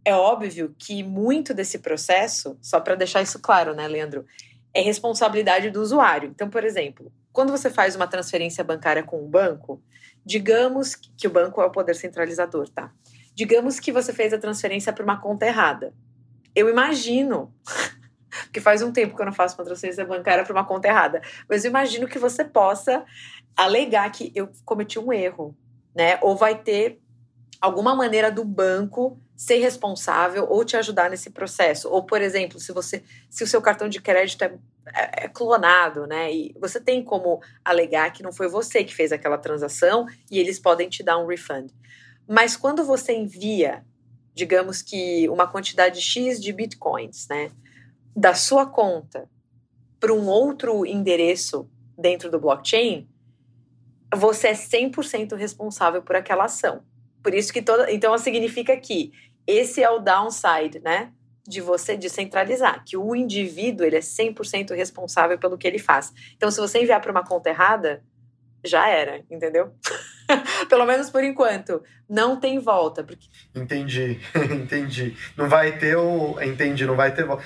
é 0.06 0.14
óbvio 0.14 0.74
que 0.78 1.04
muito 1.04 1.54
desse 1.54 1.80
processo, 1.80 2.58
só 2.62 2.80
para 2.80 2.96
deixar 2.96 3.22
isso 3.22 3.40
claro, 3.40 3.74
né, 3.74 3.88
Leandro, 3.88 4.26
é 4.74 4.82
responsabilidade 4.82 5.70
do 5.70 5.82
usuário. 5.82 6.30
Então, 6.30 6.50
por 6.50 6.64
exemplo, 6.64 7.12
quando 7.34 7.52
você 7.52 7.70
faz 7.70 7.96
uma 7.96 8.08
transferência 8.08 8.64
bancária 8.64 9.04
com 9.04 9.22
um 9.22 9.28
banco, 9.28 9.82
digamos 10.26 10.96
que 10.96 11.28
o 11.28 11.32
banco 11.32 11.62
é 11.62 11.66
o 11.66 11.72
poder 11.72 11.96
centralizador, 11.96 12.70
tá? 12.70 12.92
Digamos 13.34 13.80
que 13.80 13.92
você 13.92 14.14
fez 14.14 14.32
a 14.32 14.38
transferência 14.38 14.94
para 14.94 15.04
uma 15.04 15.20
conta 15.20 15.46
errada 15.46 15.94
eu 16.56 16.70
imagino, 16.70 17.54
porque 18.46 18.62
faz 18.62 18.82
um 18.82 18.92
tempo 18.92 19.16
que 19.16 19.22
eu 19.22 19.26
não 19.26 19.34
faço 19.34 19.56
uma 19.58 19.66
transferência 19.66 20.06
bancária 20.06 20.44
para 20.44 20.54
uma 20.54 20.66
conta 20.66 20.88
errada, 20.88 21.22
mas 21.50 21.66
eu 21.66 21.70
imagino 21.70 22.08
que 22.08 22.18
você 22.18 22.46
possa 22.46 23.04
alegar 23.56 24.10
que 24.12 24.32
eu 24.34 24.50
cometi 24.64 24.98
um 24.98 25.12
erro, 25.12 25.56
né? 25.94 26.18
Ou 26.22 26.36
vai 26.36 26.58
ter 26.58 27.02
alguma 27.60 27.96
maneira 27.96 28.32
do 28.32 28.44
banco 28.44 29.20
ser 29.36 29.58
responsável 29.58 30.48
ou 30.50 30.64
te 30.64 30.78
ajudar 30.78 31.10
nesse 31.10 31.30
processo. 31.30 31.90
Ou, 31.90 32.04
por 32.04 32.22
exemplo, 32.22 32.60
se 32.60 32.72
você, 32.72 33.04
se 33.30 33.44
o 33.44 33.48
seu 33.48 33.62
cartão 33.62 33.90
de 33.90 34.02
crédito 34.02 34.44
é, 34.44 34.58
é, 34.94 35.26
é 35.26 35.28
clonado, 35.28 36.08
né? 36.08 36.34
E 36.34 36.56
você 36.60 36.80
tem 36.80 37.04
como 37.04 37.42
alegar 37.64 38.12
que 38.12 38.24
não 38.24 38.32
foi 38.32 38.48
você 38.48 38.84
que 38.84 38.96
fez 38.96 39.12
aquela 39.12 39.38
transação 39.38 40.06
e 40.30 40.40
eles 40.40 40.60
podem 40.60 40.88
te 40.90 41.04
dar 41.04 41.18
um 41.18 41.28
refund. 41.28 41.72
Mas 42.28 42.56
quando 42.56 42.84
você 42.84 43.14
envia 43.14 43.84
digamos 44.36 44.82
que 44.82 45.28
uma 45.30 45.48
quantidade 45.48 46.02
X 46.02 46.42
de 46.42 46.52
bitcoins, 46.52 47.28
né, 47.30 47.50
da 48.14 48.34
sua 48.34 48.66
conta 48.66 49.30
para 49.98 50.14
um 50.14 50.28
outro 50.28 50.86
endereço 50.86 51.68
dentro 51.98 52.30
do 52.30 52.40
blockchain, 52.40 53.08
você 54.14 54.50
é 54.50 54.54
100% 54.54 55.36
responsável 55.36 56.02
por 56.02 56.16
aquela 56.16 56.46
ação. 56.46 56.84
Por 57.26 57.34
isso 57.34 57.52
que 57.52 57.60
toda, 57.60 57.92
então 57.92 58.16
significa 58.20 58.78
que 58.78 59.12
esse 59.48 59.82
é 59.82 59.90
o 59.90 59.98
downside, 59.98 60.80
né, 60.84 61.12
de 61.44 61.60
você 61.60 61.98
descentralizar, 61.98 62.84
que 62.86 62.96
o 62.96 63.16
indivíduo 63.16 63.84
ele 63.84 63.96
é 63.96 64.00
100% 64.00 64.76
responsável 64.76 65.36
pelo 65.40 65.58
que 65.58 65.68
ele 65.68 65.80
faz. 65.80 66.14
Então 66.36 66.52
se 66.52 66.62
você 66.62 66.84
enviar 66.84 67.02
para 67.02 67.10
uma 67.10 67.26
conta 67.26 67.50
errada, 67.50 68.04
já 68.66 68.88
era, 68.88 69.22
entendeu? 69.30 69.72
Pelo 70.70 70.86
menos 70.86 71.10
por 71.10 71.24
enquanto. 71.24 71.84
Não 72.10 72.40
tem 72.40 72.60
volta. 72.60 73.04
Porque... 73.04 73.28
Entendi, 73.54 74.20
entendi. 74.52 75.16
Não 75.38 75.48
vai 75.48 75.78
ter 75.78 75.96
o. 75.96 76.40
Entendi, 76.42 76.86
não 76.86 76.96
vai 76.96 77.14
ter 77.14 77.26
volta. 77.26 77.44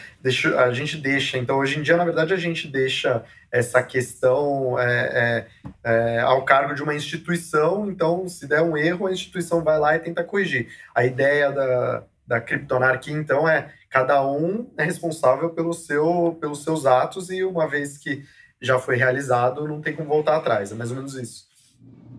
A 0.58 0.72
gente 0.72 0.98
deixa. 0.98 1.38
Então, 1.38 1.58
hoje 1.58 1.80
em 1.80 1.82
dia, 1.82 1.98
na 1.98 2.06
verdade, 2.06 2.34
a 2.34 2.38
gente 2.38 2.68
deixa 2.68 3.24
essa 3.52 3.82
questão 3.82 4.78
é, 4.80 5.48
é, 5.84 5.92
é, 5.92 6.20
ao 6.20 6.44
cargo 6.46 6.74
de 6.74 6.84
uma 6.84 6.96
instituição. 6.96 7.90
Então, 7.90 8.28
se 8.28 8.48
der 8.48 8.62
um 8.62 8.78
erro, 8.78 9.08
a 9.08 9.12
instituição 9.12 9.64
vai 9.64 9.80
lá 9.80 9.96
e 9.96 10.00
tenta 10.00 10.24
corrigir. 10.24 10.68
A 10.94 11.04
ideia 11.04 11.52
da, 11.52 12.04
da 12.28 12.42
criptonarquia, 12.42 13.14
então, 13.14 13.48
é 13.48 13.74
cada 13.90 14.26
um 14.26 14.72
é 14.78 14.84
responsável 14.84 15.50
pelo 15.50 15.74
seu, 15.74 16.38
pelos 16.40 16.64
seus 16.64 16.86
atos 16.86 17.30
e 17.32 17.44
uma 17.44 17.68
vez 17.68 17.98
que 17.98 18.24
já 18.62 18.80
foi 18.80 18.96
realizado, 18.96 19.68
não 19.68 19.82
tem 19.82 19.96
como 19.96 20.10
voltar 20.10 20.36
atrás. 20.36 20.72
É 20.72 20.76
mais 20.76 20.92
ou 20.92 20.98
menos 20.98 21.16
isso. 21.16 21.50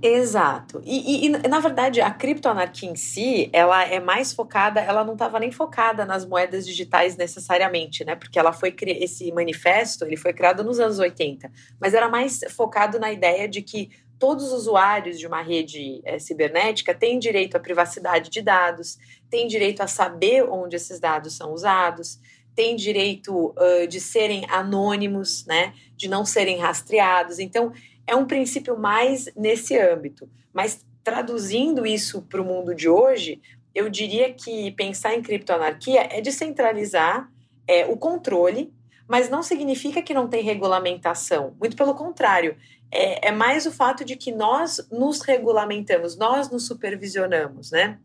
Exato. 0.02 0.80
E, 0.82 1.26
e, 1.26 1.36
e, 1.36 1.48
na 1.48 1.60
verdade, 1.60 2.00
a 2.00 2.10
criptoanarquia 2.10 2.88
em 2.88 2.96
si, 2.96 3.50
ela 3.52 3.84
é 3.84 4.00
mais 4.00 4.32
focada, 4.32 4.80
ela 4.80 5.04
não 5.04 5.12
estava 5.12 5.38
nem 5.38 5.52
focada 5.52 6.06
nas 6.06 6.24
moedas 6.24 6.66
digitais 6.66 7.16
necessariamente, 7.18 8.02
né? 8.02 8.16
Porque 8.16 8.38
ela 8.38 8.52
foi 8.52 8.74
esse 8.80 9.30
manifesto, 9.32 10.06
ele 10.06 10.16
foi 10.16 10.32
criado 10.32 10.64
nos 10.64 10.80
anos 10.80 10.98
80, 10.98 11.50
mas 11.78 11.92
era 11.92 12.08
mais 12.08 12.40
focado 12.48 12.98
na 12.98 13.12
ideia 13.12 13.46
de 13.46 13.60
que 13.60 13.90
todos 14.18 14.46
os 14.46 14.52
usuários 14.52 15.18
de 15.18 15.26
uma 15.26 15.42
rede 15.42 16.00
é, 16.04 16.18
cibernética 16.18 16.94
têm 16.94 17.18
direito 17.18 17.56
à 17.56 17.60
privacidade 17.60 18.30
de 18.30 18.40
dados, 18.40 18.98
têm 19.30 19.46
direito 19.46 19.82
a 19.82 19.86
saber 19.86 20.44
onde 20.44 20.76
esses 20.76 20.98
dados 20.98 21.36
são 21.36 21.52
usados, 21.52 22.18
têm 22.54 22.76
direito 22.76 23.54
uh, 23.56 23.86
de 23.88 24.00
serem 24.00 24.44
anônimos, 24.48 25.46
né? 25.46 25.74
De 25.96 26.08
não 26.08 26.24
serem 26.24 26.58
rastreados. 26.58 27.38
Então, 27.38 27.72
é 28.06 28.14
um 28.14 28.26
princípio 28.26 28.78
mais 28.78 29.28
nesse 29.36 29.78
âmbito. 29.78 30.28
Mas 30.52 30.84
traduzindo 31.02 31.86
isso 31.86 32.22
para 32.22 32.42
o 32.42 32.44
mundo 32.44 32.74
de 32.74 32.88
hoje, 32.88 33.40
eu 33.74 33.88
diria 33.88 34.32
que 34.32 34.72
pensar 34.72 35.14
em 35.14 35.22
criptoanarquia 35.22 36.08
é 36.10 36.20
descentralizar 36.20 37.30
é, 37.66 37.86
o 37.86 37.96
controle, 37.96 38.72
mas 39.06 39.28
não 39.28 39.42
significa 39.42 40.02
que 40.02 40.14
não 40.14 40.28
tem 40.28 40.42
regulamentação. 40.42 41.54
Muito 41.58 41.76
pelo 41.76 41.94
contrário, 41.94 42.56
é, 42.90 43.28
é 43.28 43.32
mais 43.32 43.66
o 43.66 43.72
fato 43.72 44.04
de 44.04 44.16
que 44.16 44.32
nós 44.32 44.86
nos 44.90 45.20
regulamentamos, 45.20 46.16
nós 46.16 46.50
nos 46.50 46.66
supervisionamos, 46.66 47.70
né? 47.70 47.98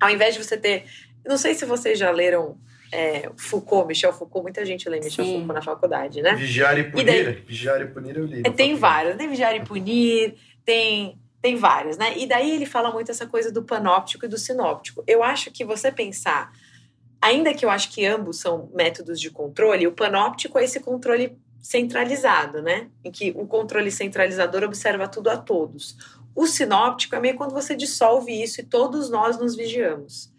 Ao 0.00 0.10
invés 0.10 0.34
de 0.34 0.42
você 0.42 0.56
ter. 0.56 0.84
Não 1.24 1.36
sei 1.36 1.54
se 1.54 1.66
vocês 1.66 1.98
já 1.98 2.10
leram 2.10 2.58
é, 2.92 3.30
Foucault, 3.36 3.86
Michel 3.86 4.12
Foucault, 4.12 4.42
muita 4.42 4.64
gente 4.64 4.88
lê 4.88 5.00
Michel 5.00 5.24
Sim. 5.24 5.32
Foucault 5.32 5.54
na 5.54 5.62
faculdade, 5.62 6.22
né? 6.22 6.34
Vigiar 6.34 6.78
e 6.78 6.84
punir. 6.84 7.02
E 7.02 7.04
daí, 7.04 7.32
Vigiar 7.46 7.80
e 7.80 7.86
punir 7.86 8.16
eu 8.16 8.26
li. 8.26 8.42
É, 8.44 8.50
tem 8.50 8.74
vários, 8.74 9.16
tem 9.16 9.28
Vigiar 9.28 9.54
e 9.54 9.64
punir, 9.64 10.34
tem, 10.64 11.18
tem 11.40 11.56
vários, 11.56 11.96
né? 11.96 12.18
E 12.18 12.26
daí 12.26 12.50
ele 12.50 12.66
fala 12.66 12.90
muito 12.90 13.10
essa 13.10 13.26
coisa 13.26 13.52
do 13.52 13.62
panóptico 13.62 14.24
e 14.24 14.28
do 14.28 14.36
sinóptico. 14.36 15.04
Eu 15.06 15.22
acho 15.22 15.50
que 15.50 15.64
você 15.64 15.92
pensar, 15.92 16.52
ainda 17.20 17.54
que 17.54 17.64
eu 17.64 17.70
acho 17.70 17.90
que 17.90 18.04
ambos 18.04 18.40
são 18.40 18.70
métodos 18.74 19.20
de 19.20 19.30
controle, 19.30 19.86
o 19.86 19.92
panóptico 19.92 20.58
é 20.58 20.64
esse 20.64 20.80
controle 20.80 21.38
centralizado, 21.62 22.60
né? 22.62 22.88
Em 23.04 23.10
que 23.10 23.32
o 23.36 23.46
controle 23.46 23.90
centralizador 23.90 24.64
observa 24.64 25.06
tudo 25.06 25.28
a 25.30 25.36
todos. 25.36 25.96
O 26.34 26.46
sinóptico 26.46 27.14
é 27.14 27.20
meio 27.20 27.36
quando 27.36 27.52
você 27.52 27.76
dissolve 27.76 28.32
isso 28.32 28.60
e 28.60 28.64
todos 28.64 29.10
nós 29.10 29.38
nos 29.38 29.54
vigiamos. 29.54 30.32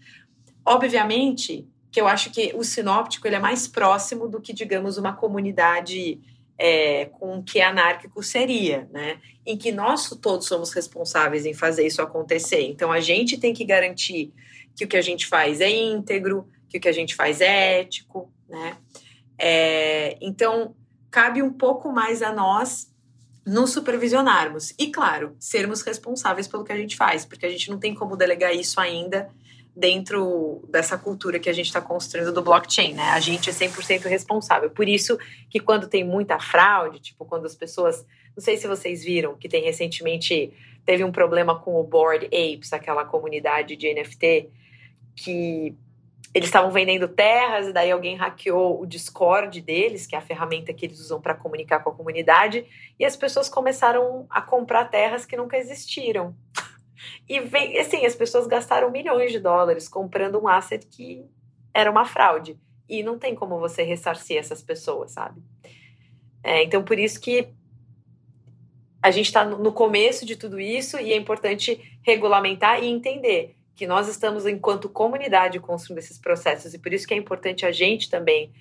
Obviamente, 0.66 1.68
que 1.92 2.00
eu 2.00 2.08
acho 2.08 2.32
que 2.32 2.54
o 2.56 2.64
sinóptico 2.64 3.28
ele 3.28 3.36
é 3.36 3.40
mais 3.40 3.68
próximo 3.68 4.28
do 4.28 4.40
que, 4.40 4.54
digamos, 4.54 4.98
uma 4.98 5.14
comunidade 5.14 6.20
é, 6.58 7.06
com 7.06 7.44
que 7.44 7.60
anárquico 7.60 8.24
seria, 8.24 8.88
né? 8.92 9.20
Em 9.46 9.58
que 9.58 9.72
nós 9.72 10.10
todos 10.22 10.48
somos 10.48 10.72
responsáveis 10.72 11.46
em 11.46 11.54
fazer 11.54 11.86
isso 11.86 12.02
acontecer. 12.02 12.62
Então 12.62 12.92
a 12.92 13.02
gente 13.02 13.38
tem 13.38 13.54
que 13.54 13.66
garantir 13.66 14.32
que 14.76 14.86
o 14.86 14.88
que 14.88 14.96
a 14.96 15.02
gente 15.02 15.28
faz 15.28 15.60
é 15.60 15.70
íntegro, 15.70 16.48
que 16.70 16.78
o 16.78 16.82
que 16.82 16.88
a 16.88 16.94
gente 16.94 17.14
faz 17.14 17.42
é 17.42 17.82
ético, 17.82 18.32
né? 18.48 18.78
É, 19.38 20.18
então 20.22 20.76
cabe 21.10 21.42
um 21.42 21.52
pouco 21.52 21.92
mais 21.92 22.22
a 22.22 22.32
nós 22.32 22.90
nos 23.46 23.72
supervisionarmos 23.72 24.74
e, 24.80 24.92
claro, 24.92 25.36
sermos 25.40 25.82
responsáveis 25.82 26.48
pelo 26.48 26.64
que 26.64 26.72
a 26.72 26.78
gente 26.78 26.96
faz, 26.96 27.26
porque 27.26 27.46
a 27.46 27.50
gente 27.50 27.70
não 27.70 27.80
tem 27.80 27.94
como 27.94 28.16
delegar 28.16 28.56
isso 28.56 28.80
ainda 28.80 29.30
dentro 29.82 30.64
dessa 30.70 30.96
cultura 30.96 31.40
que 31.40 31.50
a 31.50 31.54
gente 31.54 31.66
está 31.66 31.82
construindo 31.82 32.32
do 32.32 32.44
blockchain, 32.44 32.94
né? 32.94 33.10
A 33.10 33.20
gente 33.20 33.50
é 33.50 33.54
100% 33.54 34.04
responsável. 34.04 34.70
Por 34.70 34.88
isso 34.88 35.18
que 35.50 35.60
quando 35.60 35.88
tem 35.88 36.04
muita 36.04 36.40
fraude, 36.40 37.00
tipo 37.00 37.26
quando 37.26 37.48
as 37.48 37.56
pessoas, 37.56 38.06
não 38.38 38.44
sei 38.44 38.58
se 38.58 38.68
vocês 38.68 39.04
viram 39.04 39.36
que 39.36 39.50
tem 39.50 39.64
recentemente 39.64 40.54
teve 40.86 41.04
um 41.04 41.12
problema 41.12 41.60
com 41.60 41.80
o 41.80 41.84
Board 41.84 42.28
Apes, 42.28 42.72
aquela 42.74 43.06
comunidade 43.06 43.76
de 43.76 43.92
NFT 43.92 44.50
que 45.16 45.76
eles 46.32 46.48
estavam 46.48 46.70
vendendo 46.70 47.08
terras 47.08 47.68
e 47.68 47.74
daí 47.74 47.90
alguém 47.90 48.16
hackeou 48.16 48.80
o 48.80 48.86
Discord 48.86 49.60
deles, 49.62 50.06
que 50.06 50.16
é 50.16 50.20
a 50.20 50.22
ferramenta 50.22 50.72
que 50.74 50.86
eles 50.86 51.00
usam 51.00 51.20
para 51.20 51.34
comunicar 51.34 51.80
com 51.80 51.90
a 51.90 51.94
comunidade, 51.94 52.66
e 53.00 53.04
as 53.04 53.16
pessoas 53.16 53.50
começaram 53.50 54.28
a 54.30 54.42
comprar 54.42 54.86
terras 54.86 55.26
que 55.26 55.36
nunca 55.36 55.58
existiram. 55.58 56.36
E 57.28 57.40
vem, 57.40 57.78
assim, 57.80 58.06
as 58.06 58.16
pessoas 58.16 58.48
gastaram 58.48 58.92
milhões 58.92 59.32
de 59.32 59.40
dólares 59.40 59.88
comprando 59.88 60.40
um 60.40 60.48
asset 60.48 60.86
que 60.88 61.26
era 61.74 61.90
uma 61.90 62.06
fraude. 62.06 62.60
E 62.88 63.04
não 63.04 63.18
tem 63.18 63.34
como 63.34 63.60
você 63.60 63.84
ressarcir 63.84 64.38
essas 64.38 64.62
pessoas, 64.62 65.12
sabe? 65.12 65.42
É, 66.44 66.64
então, 66.64 66.84
por 66.84 67.00
isso 67.00 67.20
que 67.20 67.48
a 69.02 69.10
gente 69.10 69.28
está 69.28 69.44
no 69.44 69.72
começo 69.72 70.26
de 70.26 70.36
tudo 70.36 70.60
isso 70.60 71.00
e 71.00 71.12
é 71.12 71.16
importante 71.16 72.00
regulamentar 72.04 72.84
e 72.84 72.88
entender 72.88 73.56
que 73.76 73.88
nós 73.88 74.08
estamos, 74.08 74.46
enquanto 74.46 74.90
comunidade, 74.90 75.60
construindo 75.60 76.00
esses 76.00 76.20
processos. 76.20 76.74
E 76.74 76.80
por 76.80 76.94
isso 76.94 77.08
que 77.08 77.14
é 77.14 77.18
importante 77.18 77.66
a 77.66 77.72
gente 77.72 78.10
também 78.10 78.52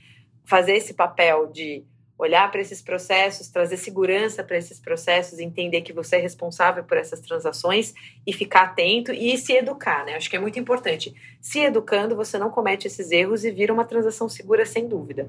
fazer 0.45 0.77
esse 0.77 0.95
papel 0.95 1.47
de 1.49 1.85
olhar 2.21 2.51
para 2.51 2.61
esses 2.61 2.83
processos, 2.83 3.49
trazer 3.49 3.79
segurança 3.79 4.45
para 4.45 4.59
esses 4.59 4.79
processos, 4.79 5.39
entender 5.39 5.81
que 5.81 5.93
você 5.93 6.17
é 6.17 6.19
responsável 6.19 6.85
por 6.85 6.99
essas 6.99 7.21
transações 7.21 7.95
e 8.27 8.33
ficar 8.33 8.65
atento 8.65 9.11
e 9.11 9.39
se 9.39 9.55
educar, 9.55 10.05
né? 10.05 10.17
Acho 10.17 10.29
que 10.29 10.37
é 10.37 10.41
muito 10.41 10.59
importante. 10.59 11.15
Se 11.41 11.61
educando, 11.61 12.15
você 12.15 12.39
não 12.39 12.51
comete 12.51 12.87
esses 12.87 13.11
erros 13.11 13.45
e 13.45 13.51
vira 13.51 13.73
uma 13.73 13.87
transação 13.87 14.29
segura 14.29 14.67
sem 14.67 14.87
dúvida. 14.87 15.29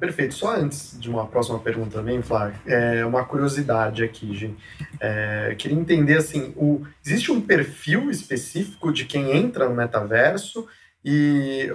Perfeito. 0.00 0.34
Só 0.34 0.56
antes 0.56 0.98
de 0.98 1.08
uma 1.08 1.26
próxima 1.26 1.60
pergunta 1.60 1.98
também, 1.98 2.20
Flávio, 2.20 2.58
é 2.66 3.04
uma 3.04 3.24
curiosidade 3.24 4.02
aqui, 4.02 4.34
gente. 4.34 4.56
É, 4.98 5.54
queria 5.56 5.78
entender 5.78 6.16
assim, 6.16 6.52
o, 6.56 6.84
existe 7.04 7.30
um 7.30 7.40
perfil 7.40 8.10
específico 8.10 8.90
de 8.90 9.04
quem 9.04 9.36
entra 9.36 9.68
no 9.68 9.76
metaverso 9.76 10.66
e 11.04 11.70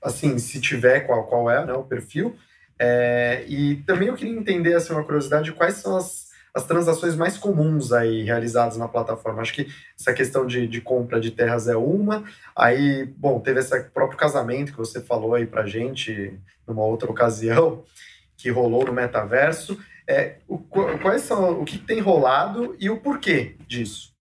assim, 0.00 0.38
se 0.38 0.60
tiver, 0.60 1.00
qual, 1.00 1.26
qual 1.26 1.50
é 1.50 1.66
né, 1.66 1.72
o 1.72 1.82
perfil? 1.82 2.36
É, 2.78 3.44
e 3.48 3.76
também 3.86 4.08
eu 4.08 4.14
queria 4.14 4.38
entender 4.38 4.74
assim, 4.74 4.92
uma 4.92 5.04
curiosidade, 5.04 5.52
quais 5.52 5.76
são 5.76 5.96
as, 5.96 6.26
as 6.54 6.66
transações 6.66 7.16
mais 7.16 7.38
comuns 7.38 7.92
aí 7.92 8.22
realizadas 8.22 8.76
na 8.76 8.88
plataforma. 8.88 9.42
Acho 9.42 9.54
que 9.54 9.68
essa 9.98 10.12
questão 10.12 10.46
de, 10.46 10.66
de 10.66 10.80
compra 10.80 11.20
de 11.20 11.30
terras 11.30 11.68
é 11.68 11.76
uma. 11.76 12.24
Aí, 12.54 13.04
bom, 13.16 13.40
teve 13.40 13.60
esse 13.60 13.78
próprio 13.90 14.18
casamento 14.18 14.72
que 14.72 14.78
você 14.78 15.00
falou 15.00 15.34
aí 15.34 15.46
pra 15.46 15.66
gente 15.66 16.38
numa 16.66 16.82
outra 16.82 17.10
ocasião, 17.10 17.84
que 18.36 18.50
rolou 18.50 18.84
no 18.84 18.92
metaverso. 18.92 19.78
É, 20.08 20.36
o, 20.46 20.58
quais 20.58 21.22
são, 21.22 21.60
o 21.60 21.64
que 21.64 21.78
tem 21.78 22.00
rolado 22.00 22.76
e 22.78 22.88
o 22.88 22.98
porquê 22.98 23.56
disso? 23.66 24.14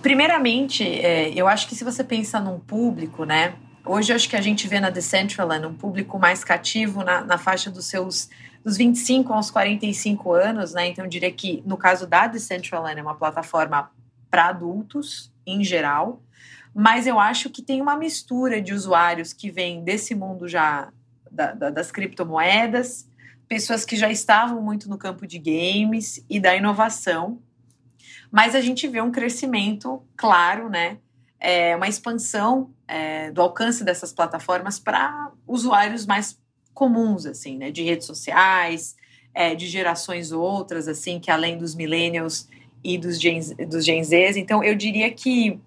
Primeiramente, 0.00 0.84
é, 0.84 1.32
eu 1.34 1.48
acho 1.48 1.66
que 1.66 1.74
se 1.74 1.82
você 1.82 2.04
pensa 2.04 2.38
num 2.38 2.60
público, 2.60 3.24
né? 3.24 3.54
Hoje 3.86 4.14
acho 4.14 4.30
que 4.30 4.36
a 4.36 4.40
gente 4.40 4.66
vê 4.66 4.80
na 4.80 4.88
Decentraland 4.88 5.66
um 5.66 5.74
público 5.74 6.18
mais 6.18 6.42
cativo 6.42 7.04
na, 7.04 7.22
na 7.22 7.36
faixa 7.36 7.70
dos 7.70 7.84
seus 7.84 8.30
dos 8.64 8.78
25 8.78 9.30
aos 9.30 9.50
45 9.50 10.32
anos, 10.32 10.72
né? 10.72 10.88
Então 10.88 11.04
eu 11.04 11.08
diria 11.10 11.30
que 11.30 11.62
no 11.66 11.76
caso 11.76 12.06
da 12.06 12.26
Decentraland 12.26 12.98
é 12.98 13.02
uma 13.02 13.14
plataforma 13.14 13.90
para 14.30 14.46
adultos 14.46 15.30
em 15.46 15.62
geral, 15.62 16.22
mas 16.74 17.06
eu 17.06 17.20
acho 17.20 17.50
que 17.50 17.60
tem 17.60 17.82
uma 17.82 17.94
mistura 17.94 18.62
de 18.62 18.72
usuários 18.72 19.34
que 19.34 19.50
vêm 19.50 19.84
desse 19.84 20.14
mundo 20.14 20.48
já 20.48 20.90
da, 21.30 21.52
da, 21.52 21.68
das 21.68 21.92
criptomoedas, 21.92 23.06
pessoas 23.46 23.84
que 23.84 23.96
já 23.96 24.10
estavam 24.10 24.62
muito 24.62 24.88
no 24.88 24.96
campo 24.96 25.26
de 25.26 25.38
games 25.38 26.24
e 26.30 26.40
da 26.40 26.56
inovação. 26.56 27.38
Mas 28.30 28.54
a 28.54 28.62
gente 28.62 28.88
vê 28.88 29.02
um 29.02 29.12
crescimento 29.12 30.02
claro, 30.16 30.70
né? 30.70 30.96
É, 31.46 31.76
uma 31.76 31.86
expansão 31.86 32.70
é, 32.88 33.30
do 33.30 33.42
alcance 33.42 33.84
dessas 33.84 34.12
plataformas 34.12 34.78
para 34.78 35.30
usuários 35.46 36.06
mais 36.06 36.38
comuns, 36.72 37.26
assim, 37.26 37.58
né? 37.58 37.70
De 37.70 37.82
redes 37.82 38.06
sociais, 38.06 38.96
é, 39.34 39.54
de 39.54 39.66
gerações 39.66 40.32
outras, 40.32 40.88
assim, 40.88 41.20
que 41.20 41.30
além 41.30 41.58
dos 41.58 41.74
millennials 41.74 42.48
e 42.82 42.96
dos 42.96 43.20
Gen, 43.20 43.40
dos 43.68 43.84
Gen 43.84 44.02
Zs. 44.02 44.36
Então, 44.36 44.64
eu 44.64 44.74
diria 44.74 45.10
que 45.10 45.60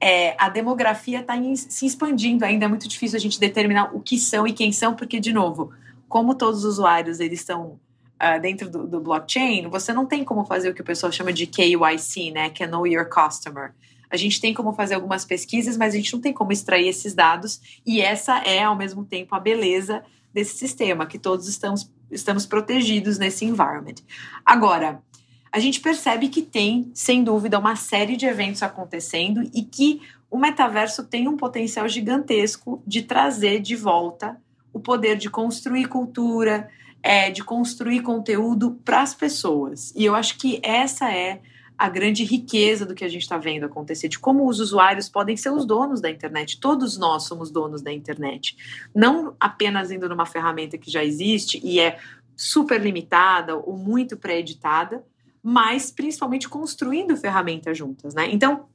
é, 0.00 0.36
a 0.38 0.48
demografia 0.48 1.20
está 1.20 1.34
se 1.54 1.86
expandindo 1.86 2.44
ainda, 2.44 2.66
é 2.66 2.68
muito 2.68 2.86
difícil 2.86 3.16
a 3.16 3.20
gente 3.20 3.40
determinar 3.40 3.94
o 3.94 4.00
que 4.00 4.18
são 4.18 4.46
e 4.46 4.52
quem 4.52 4.70
são, 4.70 4.94
porque, 4.94 5.18
de 5.18 5.32
novo, 5.32 5.72
como 6.08 6.34
todos 6.34 6.60
os 6.60 6.74
usuários 6.74 7.18
eles 7.18 7.40
estão 7.40 7.78
uh, 8.22 8.40
dentro 8.40 8.70
do, 8.70 8.86
do, 8.86 9.00
blockchain, 9.00 9.68
você 9.68 9.92
não 9.92 10.06
tem 10.06 10.24
como 10.24 10.44
fazer 10.44 10.70
o 10.70 10.74
que 10.74 10.80
o 10.80 10.84
pessoal 10.84 11.10
chama 11.10 11.32
de 11.32 11.46
KYC, 11.46 12.30
né, 12.30 12.50
que 12.50 12.62
é 12.62 12.66
Know 12.66 12.86
Your 12.86 13.08
Customer. 13.08 13.72
A 14.10 14.16
gente 14.16 14.40
tem 14.40 14.54
como 14.54 14.72
fazer 14.72 14.94
algumas 14.94 15.24
pesquisas, 15.24 15.76
mas 15.76 15.94
a 15.94 15.96
gente 15.96 16.12
não 16.12 16.20
tem 16.20 16.32
como 16.32 16.52
extrair 16.52 16.88
esses 16.88 17.14
dados, 17.14 17.60
e 17.84 18.00
essa 18.00 18.38
é, 18.38 18.62
ao 18.62 18.76
mesmo 18.76 19.04
tempo, 19.04 19.34
a 19.34 19.40
beleza 19.40 20.02
desse 20.32 20.56
sistema, 20.56 21.06
que 21.06 21.18
todos 21.18 21.48
estamos, 21.48 21.90
estamos 22.10 22.46
protegidos 22.46 23.18
nesse 23.18 23.44
environment. 23.44 23.96
Agora, 24.44 25.02
a 25.50 25.58
gente 25.58 25.80
percebe 25.80 26.28
que 26.28 26.42
tem, 26.42 26.90
sem 26.94 27.24
dúvida, 27.24 27.58
uma 27.58 27.76
série 27.76 28.16
de 28.16 28.26
eventos 28.26 28.62
acontecendo 28.62 29.42
e 29.54 29.62
que 29.62 30.02
o 30.30 30.38
metaverso 30.38 31.04
tem 31.04 31.26
um 31.26 31.36
potencial 31.36 31.88
gigantesco 31.88 32.82
de 32.86 33.02
trazer 33.02 33.60
de 33.60 33.74
volta 33.74 34.40
o 34.72 34.78
poder 34.78 35.16
de 35.16 35.30
construir 35.30 35.86
cultura, 35.86 36.68
é, 37.02 37.30
de 37.30 37.42
construir 37.42 38.00
conteúdo 38.02 38.78
para 38.84 39.00
as 39.00 39.14
pessoas. 39.14 39.92
E 39.96 40.04
eu 40.04 40.14
acho 40.14 40.36
que 40.36 40.60
essa 40.62 41.10
é 41.10 41.40
a 41.78 41.88
grande 41.88 42.24
riqueza 42.24 42.84
do 42.84 42.94
que 42.94 43.04
a 43.04 43.08
gente 43.08 43.22
está 43.22 43.38
vendo 43.38 43.64
acontecer, 43.64 44.08
de 44.08 44.18
como 44.18 44.48
os 44.48 44.58
usuários 44.58 45.08
podem 45.08 45.36
ser 45.36 45.50
os 45.50 45.64
donos 45.64 46.00
da 46.00 46.10
internet. 46.10 46.58
Todos 46.58 46.98
nós 46.98 47.22
somos 47.22 47.52
donos 47.52 47.80
da 47.80 47.92
internet. 47.92 48.56
Não 48.92 49.36
apenas 49.38 49.92
indo 49.92 50.08
numa 50.08 50.26
ferramenta 50.26 50.76
que 50.76 50.90
já 50.90 51.04
existe 51.04 51.60
e 51.64 51.78
é 51.78 51.98
super 52.36 52.80
limitada 52.80 53.56
ou 53.56 53.76
muito 53.76 54.16
pré-editada, 54.16 55.04
mas 55.40 55.92
principalmente 55.92 56.48
construindo 56.48 57.16
ferramentas 57.16 57.78
juntas, 57.78 58.12
né? 58.12 58.28
Então, 58.30 58.66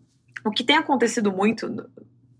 o 0.45 0.51
que 0.51 0.63
tem 0.63 0.77
acontecido 0.77 1.31
muito, 1.31 1.85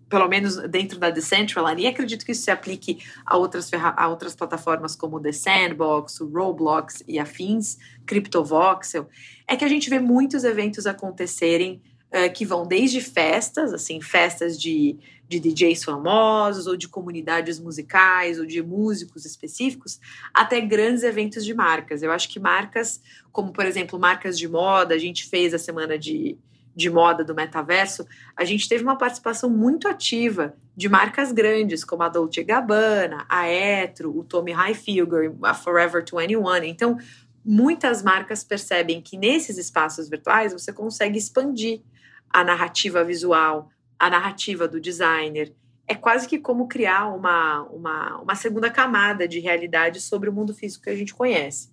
pelo 0.08 0.28
menos 0.28 0.56
dentro 0.68 0.98
da 0.98 1.10
Decentraland, 1.10 1.80
e 1.80 1.86
acredito 1.86 2.24
que 2.24 2.32
isso 2.32 2.42
se 2.42 2.50
aplique 2.50 2.98
a 3.24 3.36
outras, 3.36 3.70
a 3.72 4.08
outras 4.08 4.34
plataformas 4.34 4.94
como 4.94 5.20
The 5.20 5.32
Sandbox, 5.32 6.20
o 6.20 6.28
Roblox 6.28 7.02
e 7.06 7.18
afins, 7.18 7.78
CryptoVoxel, 8.06 9.08
é 9.46 9.56
que 9.56 9.64
a 9.64 9.68
gente 9.68 9.88
vê 9.90 9.98
muitos 9.98 10.44
eventos 10.44 10.86
acontecerem 10.86 11.82
uh, 12.10 12.32
que 12.32 12.44
vão 12.44 12.66
desde 12.66 13.00
festas, 13.00 13.72
assim, 13.72 14.00
festas 14.00 14.60
de 14.60 14.98
de 15.26 15.40
DJs 15.40 15.84
famosos, 15.84 16.66
ou 16.66 16.76
de 16.76 16.88
comunidades 16.88 17.58
musicais, 17.58 18.38
ou 18.38 18.46
de 18.46 18.62
músicos 18.62 19.24
específicos, 19.24 20.00
até 20.32 20.60
grandes 20.60 21.02
eventos 21.02 21.44
de 21.44 21.54
marcas. 21.54 22.02
Eu 22.02 22.12
acho 22.12 22.28
que 22.28 22.38
marcas, 22.38 23.00
como 23.32 23.52
por 23.52 23.64
exemplo, 23.64 23.98
marcas 23.98 24.38
de 24.38 24.46
moda, 24.48 24.94
a 24.94 24.98
gente 24.98 25.26
fez 25.26 25.54
a 25.54 25.58
semana 25.58 25.98
de, 25.98 26.36
de 26.74 26.90
moda 26.90 27.24
do 27.24 27.34
metaverso, 27.34 28.06
a 28.36 28.44
gente 28.44 28.68
teve 28.68 28.82
uma 28.82 28.96
participação 28.96 29.48
muito 29.48 29.86
ativa 29.86 30.54
de 30.76 30.88
marcas 30.88 31.30
grandes, 31.30 31.84
como 31.84 32.02
a 32.02 32.08
Dolce 32.08 32.42
Gabbana, 32.42 33.24
a 33.28 33.48
Etro, 33.48 34.16
o 34.16 34.24
Tommy 34.24 34.52
Hilfiger, 34.52 35.32
a 35.42 35.54
Forever 35.54 36.04
21. 36.04 36.64
Então, 36.64 36.98
muitas 37.44 38.02
marcas 38.02 38.42
percebem 38.42 39.00
que 39.00 39.16
nesses 39.16 39.56
espaços 39.56 40.08
virtuais 40.08 40.52
você 40.52 40.72
consegue 40.72 41.18
expandir 41.18 41.80
a 42.28 42.42
narrativa 42.42 43.04
visual, 43.04 43.70
a 43.98 44.10
narrativa 44.10 44.66
do 44.66 44.80
designer. 44.80 45.52
É 45.86 45.94
quase 45.94 46.26
que 46.26 46.38
como 46.38 46.66
criar 46.66 47.14
uma, 47.14 47.62
uma, 47.64 48.16
uma 48.22 48.34
segunda 48.34 48.70
camada 48.70 49.28
de 49.28 49.38
realidade 49.38 50.00
sobre 50.00 50.28
o 50.28 50.32
mundo 50.32 50.54
físico 50.54 50.84
que 50.84 50.90
a 50.90 50.96
gente 50.96 51.14
conhece. 51.14 51.70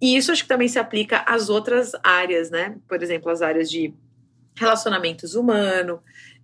E 0.00 0.16
isso 0.16 0.30
acho 0.30 0.42
que 0.42 0.48
também 0.48 0.68
se 0.68 0.78
aplica 0.78 1.24
às 1.26 1.48
outras 1.48 1.92
áreas, 2.04 2.50
né? 2.50 2.76
Por 2.86 3.02
exemplo, 3.02 3.32
as 3.32 3.42
áreas 3.42 3.68
de 3.68 3.92
relacionamentos 4.58 5.34
humanos, 5.34 6.00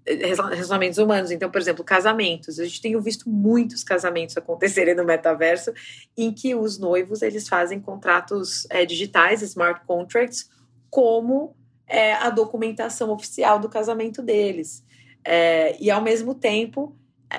relacionamentos 0.06 0.98
humanos. 0.98 1.30
Então, 1.30 1.50
por 1.50 1.60
exemplo, 1.60 1.84
casamentos. 1.84 2.60
A 2.60 2.64
gente 2.64 2.80
tem 2.80 2.98
visto 3.00 3.28
muitos 3.28 3.82
casamentos 3.82 4.36
acontecerem 4.36 4.94
no 4.94 5.04
metaverso 5.04 5.72
em 6.16 6.32
que 6.32 6.54
os 6.54 6.78
noivos 6.78 7.22
eles 7.22 7.48
fazem 7.48 7.80
contratos 7.80 8.66
é, 8.70 8.84
digitais, 8.84 9.42
smart 9.42 9.80
contracts, 9.86 10.50
como 10.90 11.56
é, 11.86 12.14
a 12.14 12.30
documentação 12.30 13.10
oficial 13.10 13.58
do 13.58 13.68
casamento 13.68 14.22
deles. 14.22 14.84
É, 15.24 15.76
e 15.80 15.90
ao 15.90 16.02
mesmo 16.02 16.34
tempo, 16.34 16.94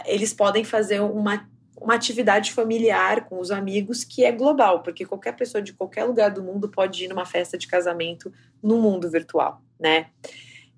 eles 0.05 0.33
podem 0.33 0.63
fazer 0.63 0.99
uma, 1.01 1.47
uma 1.79 1.93
atividade 1.93 2.51
familiar 2.51 3.25
com 3.25 3.39
os 3.39 3.51
amigos 3.51 4.03
que 4.03 4.25
é 4.25 4.31
global, 4.31 4.81
porque 4.81 5.05
qualquer 5.05 5.35
pessoa 5.35 5.61
de 5.61 5.73
qualquer 5.73 6.03
lugar 6.03 6.31
do 6.31 6.43
mundo 6.43 6.67
pode 6.67 7.03
ir 7.03 7.07
numa 7.07 7.25
festa 7.25 7.57
de 7.57 7.67
casamento 7.67 8.33
no 8.61 8.81
mundo 8.81 9.09
virtual, 9.09 9.61
né? 9.79 10.07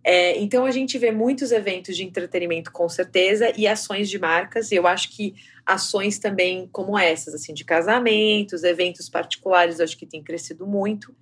É, 0.10 0.40
então 0.40 0.64
a 0.64 0.72
gente 0.72 0.98
vê 0.98 1.12
muitos 1.12 1.52
eventos 1.52 1.98
de 1.98 2.06
entretenimento 2.06 2.72
com 2.72 2.88
certeza 2.88 3.52
e 3.58 3.68
ações 3.68 4.10
de 4.10 4.18
marcas, 4.18 4.72
e 4.72 4.76
eu 4.76 4.88
acho 4.88 5.10
que 5.14 5.36
ações 5.66 6.18
também 6.18 6.66
como 6.72 6.98
essas, 6.98 7.36
assim, 7.36 7.54
de 7.54 7.66
casamentos, 7.66 8.64
eventos 8.64 9.10
particulares, 9.10 9.80
eu 9.80 9.84
acho 9.84 9.98
que 9.98 10.06
tem 10.06 10.24
crescido 10.24 10.66
muito. 10.66 11.14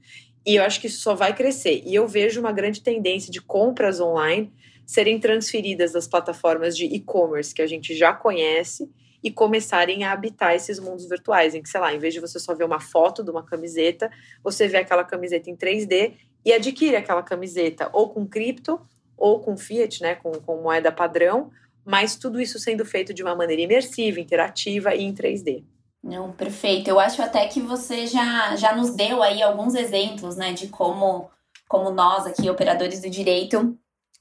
E 0.45 0.57
eu 0.57 0.63
acho 0.63 0.79
que 0.79 0.85
isso 0.85 0.99
só 0.99 1.15
vai 1.15 1.35
crescer. 1.35 1.81
E 1.83 1.95
eu 1.95 2.07
vejo 2.07 2.39
uma 2.39 2.51
grande 2.51 2.79
tendência 2.79 3.31
de 3.31 3.41
compras 3.41 3.99
online 3.99 4.53
serem 4.85 5.19
transferidas 5.19 5.93
das 5.93 6.07
plataformas 6.07 6.77
de 6.77 6.85
e-commerce 6.85 7.55
que 7.55 7.63
a 7.63 7.67
gente 7.67 7.95
já 7.95 8.13
conhece 8.13 8.87
e 9.23 9.31
começarem 9.31 10.03
a 10.03 10.11
habitar 10.11 10.53
esses 10.53 10.79
mundos 10.79 11.09
virtuais, 11.09 11.55
em 11.55 11.63
que, 11.63 11.69
sei 11.69 11.81
lá, 11.81 11.91
em 11.91 11.97
vez 11.97 12.13
de 12.13 12.19
você 12.19 12.39
só 12.39 12.53
ver 12.53 12.65
uma 12.65 12.79
foto 12.79 13.23
de 13.23 13.31
uma 13.31 13.43
camiseta, 13.43 14.11
você 14.43 14.67
vê 14.67 14.77
aquela 14.77 15.03
camiseta 15.03 15.49
em 15.49 15.55
3D 15.55 16.13
e 16.45 16.53
adquire 16.53 16.95
aquela 16.95 17.23
camiseta 17.23 17.89
ou 17.91 18.09
com 18.09 18.27
cripto 18.27 18.79
ou 19.17 19.39
com 19.39 19.57
fiat, 19.57 20.01
né, 20.01 20.15
com, 20.15 20.31
com 20.31 20.61
moeda 20.61 20.91
padrão, 20.91 21.49
mas 21.83 22.15
tudo 22.15 22.39
isso 22.39 22.59
sendo 22.59 22.85
feito 22.85 23.13
de 23.13 23.23
uma 23.23 23.35
maneira 23.35 23.61
imersiva, 23.61 24.19
interativa 24.19 24.93
e 24.93 25.03
em 25.03 25.13
3D. 25.13 25.63
Não, 26.03 26.31
perfeito. 26.31 26.87
Eu 26.87 26.99
acho 26.99 27.21
até 27.21 27.47
que 27.47 27.59
você 27.59 28.05
já, 28.05 28.55
já 28.55 28.75
nos 28.75 28.91
deu 28.91 29.23
aí 29.23 29.41
alguns 29.41 29.73
exemplos, 29.73 30.35
né, 30.35 30.53
de 30.53 30.67
como, 30.67 31.29
como 31.67 31.89
nós 31.89 32.27
aqui, 32.27 32.47
operadores 32.49 33.01
do 33.01 33.09
direito, 33.09 33.75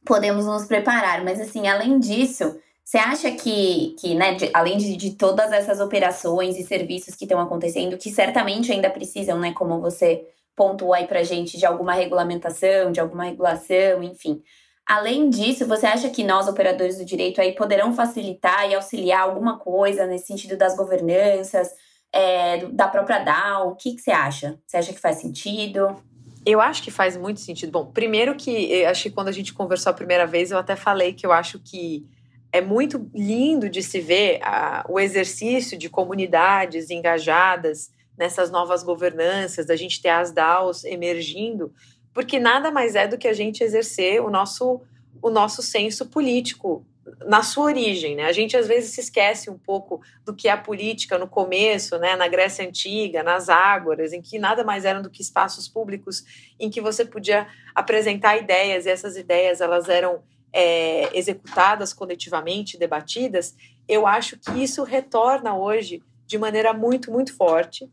podemos 0.04 0.46
nos 0.46 0.64
preparar. 0.64 1.22
Mas, 1.22 1.38
assim, 1.40 1.66
além 1.66 1.98
disso, 1.98 2.58
você 2.82 2.96
acha 2.96 3.30
que, 3.32 3.94
que 3.98 4.14
né, 4.14 4.34
de, 4.34 4.50
além 4.54 4.78
de, 4.78 4.96
de, 4.96 5.10
todas 5.12 5.52
essas 5.52 5.80
operações 5.80 6.56
e 6.56 6.62
serviços 6.62 7.14
que 7.14 7.24
estão 7.24 7.40
acontecendo, 7.40 7.98
que 7.98 8.10
certamente 8.10 8.72
ainda 8.72 8.88
precisam, 8.88 9.38
né, 9.38 9.52
como 9.52 9.80
você 9.80 10.26
pontuou 10.56 10.94
aí 10.94 11.06
pra 11.06 11.22
gente, 11.22 11.58
de 11.58 11.66
alguma 11.66 11.92
regulamentação, 11.92 12.92
de 12.92 13.00
alguma 13.00 13.24
regulação, 13.24 14.02
enfim. 14.02 14.42
Além 14.86 15.30
disso, 15.30 15.66
você 15.66 15.86
acha 15.86 16.10
que 16.10 16.22
nós, 16.22 16.46
operadores 16.46 16.98
do 16.98 17.04
direito, 17.04 17.40
aí 17.40 17.54
poderão 17.54 17.94
facilitar 17.94 18.68
e 18.68 18.74
auxiliar 18.74 19.22
alguma 19.22 19.58
coisa 19.58 20.06
nesse 20.06 20.26
sentido 20.26 20.56
das 20.56 20.76
governanças, 20.76 21.70
é, 22.12 22.66
da 22.66 22.86
própria 22.86 23.18
DAO? 23.18 23.70
O 23.70 23.76
que, 23.76 23.94
que 23.94 24.00
você 24.02 24.10
acha? 24.10 24.58
Você 24.66 24.76
acha 24.76 24.92
que 24.92 25.00
faz 25.00 25.16
sentido? 25.16 25.96
Eu 26.44 26.60
acho 26.60 26.82
que 26.82 26.90
faz 26.90 27.16
muito 27.16 27.40
sentido. 27.40 27.72
Bom, 27.72 27.86
primeiro 27.86 28.34
que 28.36 28.84
acho 28.84 29.04
que 29.04 29.10
quando 29.10 29.28
a 29.28 29.32
gente 29.32 29.54
conversou 29.54 29.90
a 29.90 29.94
primeira 29.94 30.26
vez, 30.26 30.50
eu 30.50 30.58
até 30.58 30.76
falei 30.76 31.14
que 31.14 31.24
eu 31.24 31.32
acho 31.32 31.58
que 31.58 32.06
é 32.52 32.60
muito 32.60 33.10
lindo 33.14 33.68
de 33.70 33.82
se 33.82 34.00
ver 34.00 34.38
a, 34.42 34.84
o 34.88 35.00
exercício 35.00 35.78
de 35.78 35.88
comunidades 35.88 36.90
engajadas 36.90 37.90
nessas 38.16 38.50
novas 38.50 38.82
governanças, 38.82 39.66
da 39.66 39.76
gente 39.76 40.00
ter 40.00 40.10
as 40.10 40.32
DAOs 40.32 40.84
emergindo, 40.84 41.72
porque 42.12 42.38
nada 42.38 42.70
mais 42.70 42.94
é 42.94 43.08
do 43.08 43.18
que 43.18 43.28
a 43.28 43.32
gente 43.32 43.62
exercer 43.62 44.20
o 44.20 44.30
nosso, 44.30 44.80
o 45.20 45.30
nosso 45.30 45.62
senso 45.62 46.06
político 46.06 46.86
na 47.26 47.42
sua 47.42 47.64
origem, 47.64 48.16
né? 48.16 48.24
A 48.24 48.32
gente 48.32 48.56
às 48.56 48.66
vezes 48.66 48.94
se 48.94 49.00
esquece 49.00 49.50
um 49.50 49.58
pouco 49.58 50.00
do 50.24 50.34
que 50.34 50.48
é 50.48 50.52
a 50.52 50.56
política 50.56 51.18
no 51.18 51.28
começo, 51.28 51.98
né? 51.98 52.16
Na 52.16 52.28
Grécia 52.28 52.66
antiga, 52.66 53.22
nas 53.22 53.48
ágoras, 53.48 54.12
em 54.12 54.22
que 54.22 54.38
nada 54.38 54.64
mais 54.64 54.84
eram 54.84 55.02
do 55.02 55.10
que 55.10 55.20
espaços 55.20 55.68
públicos 55.68 56.24
em 56.58 56.70
que 56.70 56.80
você 56.80 57.04
podia 57.04 57.46
apresentar 57.74 58.38
ideias 58.38 58.86
e 58.86 58.90
essas 58.90 59.16
ideias 59.16 59.60
elas 59.60 59.88
eram 59.88 60.22
é, 60.54 61.10
executadas 61.18 61.92
coletivamente, 61.92 62.78
debatidas, 62.78 63.56
eu 63.88 64.06
acho 64.06 64.38
que 64.38 64.62
isso 64.62 64.84
retorna 64.84 65.56
hoje 65.56 66.00
de 66.26 66.38
maneira 66.38 66.72
muito, 66.72 67.10
muito 67.10 67.36
forte. 67.36 67.90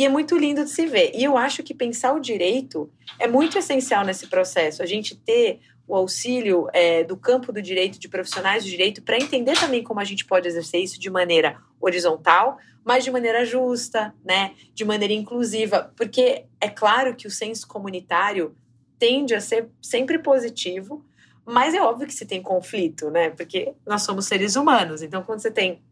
E 0.00 0.04
é 0.06 0.08
muito 0.08 0.34
lindo 0.34 0.64
de 0.64 0.70
se 0.70 0.86
ver. 0.86 1.12
E 1.14 1.22
eu 1.22 1.36
acho 1.36 1.62
que 1.62 1.74
pensar 1.74 2.14
o 2.14 2.20
direito 2.20 2.90
é 3.18 3.28
muito 3.28 3.58
essencial 3.58 4.02
nesse 4.02 4.28
processo. 4.28 4.82
A 4.82 4.86
gente 4.86 5.14
ter 5.14 5.60
o 5.86 5.94
auxílio 5.94 6.68
é, 6.72 7.04
do 7.04 7.18
campo 7.18 7.52
do 7.52 7.60
direito, 7.60 7.98
de 7.98 8.08
profissionais 8.08 8.64
do 8.64 8.70
direito, 8.70 9.02
para 9.02 9.18
entender 9.18 9.60
também 9.60 9.82
como 9.82 10.00
a 10.00 10.04
gente 10.04 10.24
pode 10.24 10.48
exercer 10.48 10.82
isso 10.82 10.98
de 10.98 11.10
maneira 11.10 11.60
horizontal, 11.78 12.56
mas 12.82 13.04
de 13.04 13.10
maneira 13.10 13.44
justa, 13.44 14.14
né? 14.24 14.54
de 14.72 14.86
maneira 14.86 15.12
inclusiva. 15.12 15.92
Porque 15.94 16.46
é 16.58 16.70
claro 16.70 17.14
que 17.14 17.26
o 17.26 17.30
senso 17.30 17.68
comunitário 17.68 18.56
tende 18.98 19.34
a 19.34 19.40
ser 19.40 19.68
sempre 19.82 20.18
positivo, 20.18 21.04
mas 21.44 21.74
é 21.74 21.82
óbvio 21.82 22.06
que 22.06 22.14
se 22.14 22.24
tem 22.24 22.40
conflito, 22.40 23.10
né? 23.10 23.28
Porque 23.28 23.74
nós 23.86 24.00
somos 24.00 24.24
seres 24.24 24.56
humanos. 24.56 25.02
Então, 25.02 25.22
quando 25.22 25.40
você 25.40 25.50
tem 25.50 25.82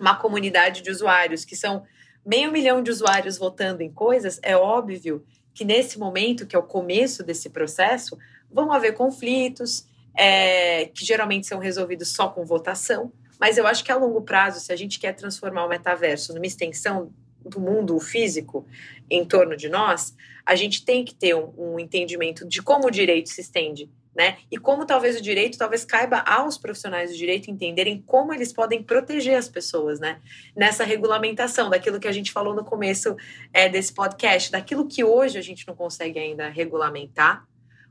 uma 0.00 0.16
comunidade 0.16 0.82
de 0.82 0.90
usuários 0.90 1.44
que 1.44 1.54
são 1.54 1.84
meio 2.24 2.52
milhão 2.52 2.82
de 2.82 2.90
usuários 2.90 3.38
votando 3.38 3.82
em 3.82 3.92
coisas, 3.92 4.38
é 4.42 4.56
óbvio 4.56 5.24
que 5.54 5.64
nesse 5.64 5.98
momento, 5.98 6.46
que 6.46 6.56
é 6.56 6.58
o 6.58 6.62
começo 6.62 7.22
desse 7.22 7.50
processo, 7.50 8.16
vão 8.50 8.72
haver 8.72 8.94
conflitos, 8.94 9.86
é, 10.14 10.86
que 10.86 11.04
geralmente 11.04 11.46
são 11.46 11.58
resolvidos 11.58 12.08
só 12.08 12.28
com 12.28 12.44
votação. 12.44 13.12
Mas 13.38 13.58
eu 13.58 13.66
acho 13.66 13.84
que 13.84 13.90
a 13.90 13.96
longo 13.96 14.22
prazo, 14.22 14.60
se 14.60 14.72
a 14.72 14.76
gente 14.76 14.98
quer 14.98 15.14
transformar 15.14 15.66
o 15.66 15.68
metaverso 15.68 16.32
numa 16.32 16.46
extensão 16.46 17.12
do 17.44 17.60
mundo 17.60 17.98
físico 17.98 18.66
em 19.10 19.24
torno 19.24 19.56
de 19.56 19.68
nós, 19.68 20.14
a 20.46 20.54
gente 20.54 20.84
tem 20.84 21.04
que 21.04 21.14
ter 21.14 21.34
um, 21.34 21.52
um 21.56 21.78
entendimento 21.78 22.46
de 22.46 22.62
como 22.62 22.86
o 22.86 22.90
direito 22.90 23.28
se 23.28 23.40
estende 23.40 23.90
né? 24.14 24.38
E 24.50 24.58
como 24.58 24.84
talvez 24.84 25.16
o 25.16 25.22
direito 25.22 25.56
talvez 25.56 25.84
caiba 25.84 26.18
aos 26.18 26.58
profissionais 26.58 27.10
do 27.10 27.16
direito 27.16 27.50
entenderem 27.50 28.02
como 28.06 28.32
eles 28.32 28.52
podem 28.52 28.82
proteger 28.82 29.36
as 29.36 29.48
pessoas, 29.48 29.98
né? 29.98 30.20
Nessa 30.54 30.84
regulamentação, 30.84 31.70
daquilo 31.70 31.98
que 31.98 32.08
a 32.08 32.12
gente 32.12 32.30
falou 32.30 32.54
no 32.54 32.64
começo 32.64 33.16
é, 33.52 33.68
desse 33.68 33.92
podcast, 33.92 34.52
daquilo 34.52 34.86
que 34.86 35.02
hoje 35.02 35.38
a 35.38 35.42
gente 35.42 35.66
não 35.66 35.74
consegue 35.74 36.18
ainda 36.18 36.48
regulamentar. 36.48 37.46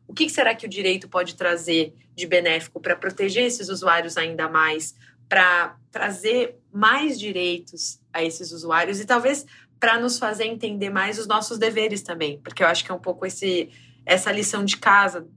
O 0.08 0.14
que 0.14 0.30
será 0.30 0.54
que 0.54 0.66
o 0.66 0.70
direito 0.70 1.10
pode 1.10 1.36
trazer 1.36 1.96
de 2.14 2.28
benéfico 2.28 2.80
para 2.80 2.96
proteger 2.96 3.46
esses 3.46 3.70
usuários 3.70 4.18
ainda 4.18 4.48
mais, 4.48 4.94
para 5.28 5.78
trazer 5.90 6.58
mais 6.72 7.20
direitos 7.20 8.00
a 8.14 8.24
esses 8.24 8.52
usuários 8.52 9.00
e 9.00 9.06
talvez 9.06 9.46
para 9.80 10.00
nos 10.00 10.20
fazer 10.20 10.46
entender 10.46 10.92
mais 10.92 11.18
os 11.18 11.26
nossos 11.26 11.58
deveres 11.58 12.04
também, 12.04 12.40
porque 12.44 12.62
eu 12.62 12.68
acho 12.68 12.86
que 12.86 12.92
é 12.92 12.94
um 12.94 13.00
pouco 13.00 13.26
esse 13.26 13.70
essa 14.06 14.32
lição 14.32 14.66
de 14.66 14.78
casa 14.78 15.28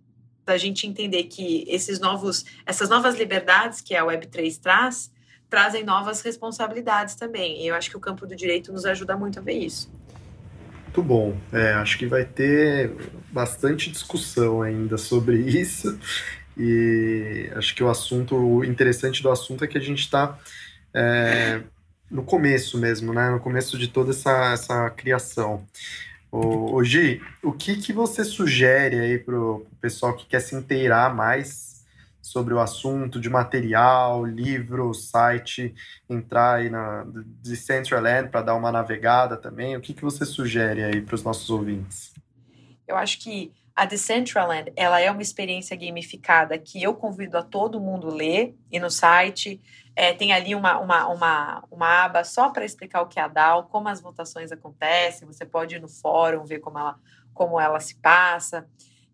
da 0.45 0.57
gente 0.57 0.87
entender 0.87 1.25
que 1.25 1.65
esses 1.69 1.99
novos, 1.99 2.45
essas 2.67 2.89
novas 2.89 3.17
liberdades 3.17 3.81
que 3.81 3.95
a 3.95 4.05
Web3 4.05 4.61
traz, 4.61 5.11
trazem 5.49 5.85
novas 5.85 6.21
responsabilidades 6.21 7.15
também. 7.15 7.63
E 7.63 7.69
eu 7.69 7.75
acho 7.75 7.91
que 7.91 7.97
o 7.97 8.01
campo 8.01 8.27
do 8.27 8.35
direito 8.35 8.73
nos 8.73 8.85
ajuda 8.85 9.17
muito 9.17 9.39
a 9.39 9.43
ver 9.43 9.55
isso. 9.55 9.91
Muito 10.85 11.03
bom. 11.03 11.37
É, 11.53 11.73
acho 11.75 11.99
que 11.99 12.07
vai 12.07 12.25
ter 12.25 12.93
bastante 13.33 13.91
discussão 13.91 14.63
ainda 14.63 14.97
sobre 14.97 15.37
isso. 15.61 15.99
E 16.57 17.51
acho 17.57 17.75
que 17.75 17.83
o 17.83 17.89
assunto, 17.89 18.37
o 18.37 18.65
interessante 18.65 19.23
do 19.23 19.31
assunto 19.31 19.65
é 19.65 19.67
que 19.67 19.77
a 19.77 19.81
gente 19.81 20.01
está 20.01 20.39
é, 20.93 21.61
no 22.11 22.23
começo 22.23 22.79
mesmo, 22.79 23.13
né? 23.13 23.31
No 23.31 23.41
começo 23.41 23.77
de 23.77 23.89
toda 23.89 24.11
essa, 24.11 24.53
essa 24.53 24.91
criação. 24.91 25.67
Ô, 26.35 26.75
ô 26.75 26.83
Gi, 26.83 27.23
o 27.45 27.53
que, 27.53 27.77
que 27.77 27.93
você 27.93 28.25
sugere 28.25 28.99
aí 28.99 29.19
para 29.21 29.39
o 29.39 29.65
pessoal 29.81 30.17
que 30.17 30.27
quer 30.27 30.41
se 30.41 30.57
inteirar 30.57 31.15
mais 31.15 31.85
sobre 32.21 32.53
o 32.53 32.59
assunto 32.59 33.21
de 33.21 33.31
material, 33.31 34.25
livro, 34.25 34.93
site, 34.93 35.73
entrar 36.11 36.57
aí 36.57 36.69
na 36.69 37.07
Decentraland 37.41 38.31
para 38.31 38.43
dar 38.43 38.57
uma 38.57 38.73
navegada 38.73 39.37
também? 39.37 39.77
O 39.77 39.81
que, 39.81 39.95
que 39.95 40.03
você 40.03 40.27
sugere 40.27 40.83
aí 40.83 41.01
para 41.01 41.15
os 41.15 41.23
nossos 41.23 41.49
ouvintes? 41.51 42.13
Eu 42.89 42.97
acho 42.97 43.21
que 43.21 43.53
a 43.75 43.85
Decentraland 43.85 44.73
ela 44.77 45.01
é 45.01 45.11
uma 45.11 45.23
experiência 45.23 45.77
gamificada 45.77 46.57
que 46.59 46.83
eu 46.83 46.95
convido 46.95 47.37
a 47.37 47.43
todo 47.43 47.81
mundo 47.81 48.09
ler 48.09 48.57
e 48.71 48.79
no 48.79 48.91
site 48.91 49.61
é, 49.97 50.13
tem 50.13 50.33
ali 50.33 50.55
uma, 50.55 50.79
uma, 50.79 51.07
uma, 51.09 51.65
uma 51.71 52.05
aba 52.05 52.25
só 52.25 52.51
para 52.51 52.65
explicar 52.65 53.03
o 53.03 53.07
que 53.07 53.19
é 53.19 53.23
a 53.23 53.29
DAO, 53.29 53.65
como 53.65 53.89
as 53.89 54.01
votações 54.01 54.51
acontecem. 54.51 55.27
Você 55.27 55.47
pode 55.47 55.77
ir 55.77 55.81
no 55.81 55.89
fórum, 55.89 56.45
ver 56.45 56.59
como 56.59 56.79
ela, 56.79 56.99
como 57.33 57.61
ela 57.61 57.79
se 57.79 57.97
passa. 57.97 58.67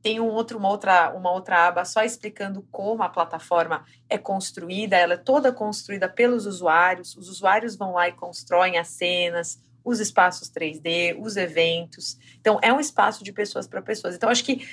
Tem 0.03 0.19
um 0.19 0.29
outro, 0.29 0.59
uma, 0.59 0.71
outra, 0.71 1.13
uma 1.15 1.31
outra 1.31 1.67
aba 1.67 1.85
só 1.85 2.03
explicando 2.03 2.63
como 2.71 3.03
a 3.03 3.11
plataforma 3.11 3.85
é 4.09 4.17
construída. 4.17 4.97
Ela 4.97 5.15
é 5.15 5.19
toda 5.19 5.53
construída 5.53 6.09
pelos 6.09 6.47
usuários. 6.47 7.15
Os 7.15 7.29
usuários 7.29 7.77
vão 7.77 7.93
lá 7.93 8.09
e 8.09 8.13
constroem 8.13 8.79
as 8.79 8.89
cenas, 8.89 9.63
os 9.85 10.01
espaços 10.01 10.51
3D, 10.51 11.17
os 11.21 11.37
eventos. 11.37 12.19
Então, 12.41 12.59
é 12.63 12.73
um 12.73 12.81
espaço 12.81 13.25
de 13.25 13.33
pessoas 13.33 13.67
para 13.67 13.83
pessoas. 13.83 14.15
Então, 14.15 14.29
acho 14.29 14.45
que 14.45 14.67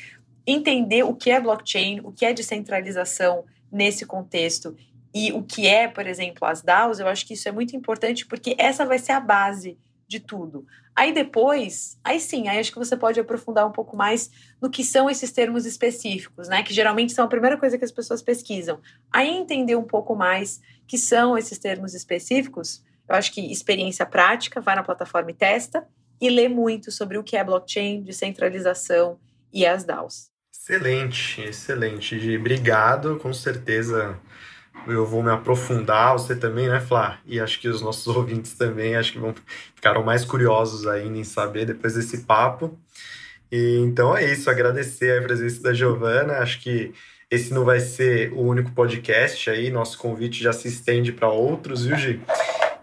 entender 0.46 1.04
o 1.04 1.14
que 1.14 1.30
é 1.30 1.40
blockchain, 1.40 2.00
o 2.04 2.12
que 2.12 2.26
é 2.26 2.34
descentralização 2.34 3.46
nesse 3.72 4.06
contexto 4.06 4.76
e 5.14 5.32
o 5.34 5.44
que 5.44 5.68
é, 5.68 5.88
por 5.88 6.06
exemplo, 6.06 6.48
as 6.48 6.62
DAOs, 6.62 7.00
eu 7.00 7.08
acho 7.08 7.26
que 7.26 7.34
isso 7.34 7.50
é 7.50 7.52
muito 7.52 7.76
importante 7.76 8.26
porque 8.26 8.56
essa 8.58 8.86
vai 8.86 9.00
ser 9.00 9.14
a 9.14 9.20
base 9.20 9.78
de 10.08 10.20
tudo. 10.20 10.66
Aí 10.96 11.14
depois, 11.14 12.00
aí 12.04 12.20
sim, 12.20 12.48
aí 12.48 12.60
acho 12.60 12.72
que 12.72 12.80
você 12.80 12.96
pode 12.96 13.20
aprofundar 13.20 13.68
um 13.68 13.72
pouco 13.72 13.96
mais 13.96 14.32
no 14.62 14.70
que 14.70 14.84
são 14.84 15.10
esses 15.10 15.32
termos 15.32 15.66
específicos, 15.66 16.48
né? 16.48 16.64
Que 16.64 16.74
geralmente 16.74 17.14
são 17.14 17.26
a 17.26 17.28
primeira 17.28 17.58
coisa 17.58 17.78
que 17.78 17.86
as 17.86 17.92
pessoas 17.92 18.22
pesquisam. 18.22 18.80
Aí 19.12 19.30
entender 19.30 19.76
um 19.76 19.84
pouco 19.84 20.16
mais 20.16 20.62
que 20.88 20.98
são 20.98 21.38
esses 21.38 21.60
termos 21.60 21.94
específicos, 21.94 22.84
eu 23.08 23.16
acho 23.16 23.32
que 23.32 23.52
experiência 23.52 24.06
prática, 24.06 24.62
vai 24.62 24.76
na 24.76 24.84
plataforma 24.84 25.32
e 25.32 25.34
testa, 25.34 25.88
e 26.20 26.30
lê 26.30 26.48
muito 26.48 26.92
sobre 26.92 27.18
o 27.18 27.24
que 27.24 27.38
é 27.38 27.44
blockchain, 27.44 28.02
descentralização 28.02 29.20
e 29.54 29.66
as 29.66 29.84
DAOs. 29.84 30.30
Excelente, 30.54 31.42
excelente. 31.42 32.38
Obrigado, 32.38 33.18
com 33.18 33.32
certeza 33.34 34.20
eu 34.86 35.06
vou 35.06 35.24
me 35.24 35.32
aprofundar, 35.32 36.14
você 36.14 36.36
também, 36.36 36.68
né, 36.68 36.80
Flá? 36.80 37.20
E 37.26 37.40
acho 37.40 37.60
que 37.60 37.68
os 37.68 37.82
nossos 37.82 38.08
ouvintes 38.16 38.54
também, 38.54 38.96
acho 38.96 39.14
que 39.14 39.20
vão 39.20 39.34
ficaram 39.76 40.04
mais 40.04 40.26
curiosos 40.26 40.86
ainda 40.86 41.18
em 41.18 41.24
saber 41.24 41.66
depois 41.66 41.94
desse 41.94 42.20
papo. 42.20 42.78
E, 43.52 43.78
então 43.80 44.16
é 44.16 44.32
isso, 44.32 44.50
agradecer 44.50 45.20
a 45.20 45.22
presença 45.22 45.62
da 45.62 45.74
Giovana, 45.74 46.40
acho 46.40 46.60
que 46.60 46.94
esse 47.30 47.54
não 47.54 47.66
vai 47.66 47.80
ser 47.80 48.32
o 48.34 48.42
único 48.42 48.72
podcast 48.72 49.50
aí, 49.50 49.70
nosso 49.70 49.98
convite 49.98 50.42
já 50.42 50.54
se 50.54 50.68
estende 50.68 51.12
para 51.12 51.30
outros, 51.30 51.86
viu, 51.86 51.98
Gi? 51.98 52.22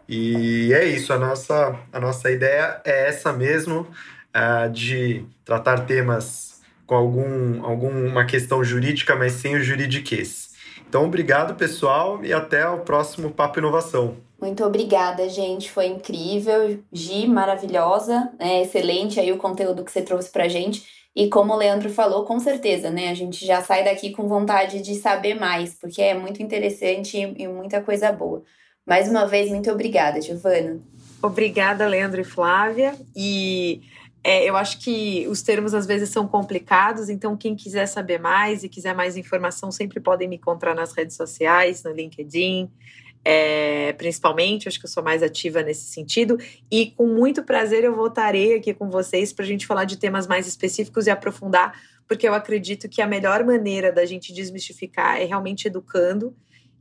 E 0.08 0.72
é 0.72 0.84
isso, 0.84 1.12
a 1.12 1.18
nossa, 1.18 1.78
a 1.92 2.00
nossa 2.00 2.30
ideia 2.30 2.80
é 2.84 3.08
essa 3.08 3.32
mesmo, 3.32 3.86
uh, 4.34 4.70
de 4.70 5.24
tratar 5.44 5.86
temas 5.86 6.60
com 6.86 6.94
algum, 6.94 7.64
alguma 7.64 8.24
questão 8.24 8.62
jurídica, 8.62 9.16
mas 9.16 9.32
sem 9.32 9.56
o 9.56 9.62
juridiquês. 9.62 10.52
Então, 10.86 11.06
obrigado, 11.06 11.54
pessoal, 11.54 12.24
e 12.24 12.32
até 12.32 12.68
o 12.68 12.80
próximo 12.80 13.30
Papo 13.30 13.58
Inovação. 13.58 14.16
Muito 14.40 14.62
obrigada, 14.62 15.28
gente. 15.28 15.70
Foi 15.70 15.86
incrível. 15.86 16.78
Gi, 16.92 17.26
maravilhosa. 17.26 18.30
É 18.38 18.62
excelente 18.62 19.18
aí 19.18 19.32
o 19.32 19.38
conteúdo 19.38 19.82
que 19.82 19.90
você 19.90 20.02
trouxe 20.02 20.30
pra 20.30 20.48
gente. 20.48 20.86
E 21.16 21.28
como 21.28 21.52
o 21.52 21.56
Leandro 21.56 21.88
falou, 21.88 22.24
com 22.24 22.38
certeza, 22.38 22.90
né? 22.90 23.08
A 23.08 23.14
gente 23.14 23.46
já 23.46 23.62
sai 23.62 23.84
daqui 23.84 24.10
com 24.10 24.28
vontade 24.28 24.82
de 24.82 24.96
saber 24.96 25.34
mais, 25.34 25.74
porque 25.74 26.02
é 26.02 26.12
muito 26.12 26.42
interessante 26.42 27.16
e 27.16 27.48
muita 27.48 27.80
coisa 27.80 28.12
boa. 28.12 28.42
Mais 28.86 29.08
uma 29.08 29.26
vez, 29.26 29.50
muito 29.50 29.70
obrigada, 29.70 30.20
Giovana. 30.20 30.78
Obrigada, 31.22 31.86
Leandro 31.86 32.20
e 32.20 32.24
Flávia. 32.24 32.94
E 33.16 33.80
é, 34.22 34.48
eu 34.48 34.56
acho 34.56 34.78
que 34.78 35.26
os 35.28 35.40
termos 35.40 35.72
às 35.72 35.86
vezes 35.86 36.10
são 36.10 36.28
complicados, 36.28 37.08
então 37.08 37.36
quem 37.36 37.56
quiser 37.56 37.86
saber 37.86 38.18
mais 38.18 38.62
e 38.62 38.68
quiser 38.68 38.94
mais 38.94 39.16
informação 39.16 39.70
sempre 39.70 40.00
podem 40.00 40.28
me 40.28 40.36
encontrar 40.36 40.74
nas 40.74 40.92
redes 40.92 41.16
sociais, 41.16 41.82
no 41.82 41.92
LinkedIn, 41.92 42.70
é, 43.24 43.94
principalmente, 43.94 44.68
acho 44.68 44.78
que 44.78 44.84
eu 44.84 44.90
sou 44.90 45.02
mais 45.02 45.22
ativa 45.22 45.62
nesse 45.62 45.86
sentido. 45.86 46.38
E 46.70 46.90
com 46.90 47.06
muito 47.06 47.42
prazer 47.42 47.84
eu 47.84 47.94
voltarei 47.94 48.54
aqui 48.54 48.74
com 48.74 48.90
vocês 48.90 49.32
para 49.32 49.46
a 49.46 49.48
gente 49.48 49.66
falar 49.66 49.84
de 49.84 49.96
temas 49.96 50.26
mais 50.26 50.46
específicos 50.46 51.06
e 51.06 51.10
aprofundar, 51.10 51.74
porque 52.06 52.28
eu 52.28 52.34
acredito 52.34 52.86
que 52.86 53.00
a 53.00 53.06
melhor 53.06 53.42
maneira 53.44 53.90
da 53.90 54.04
gente 54.04 54.32
desmistificar 54.32 55.18
é 55.18 55.24
realmente 55.24 55.68
educando. 55.68 56.36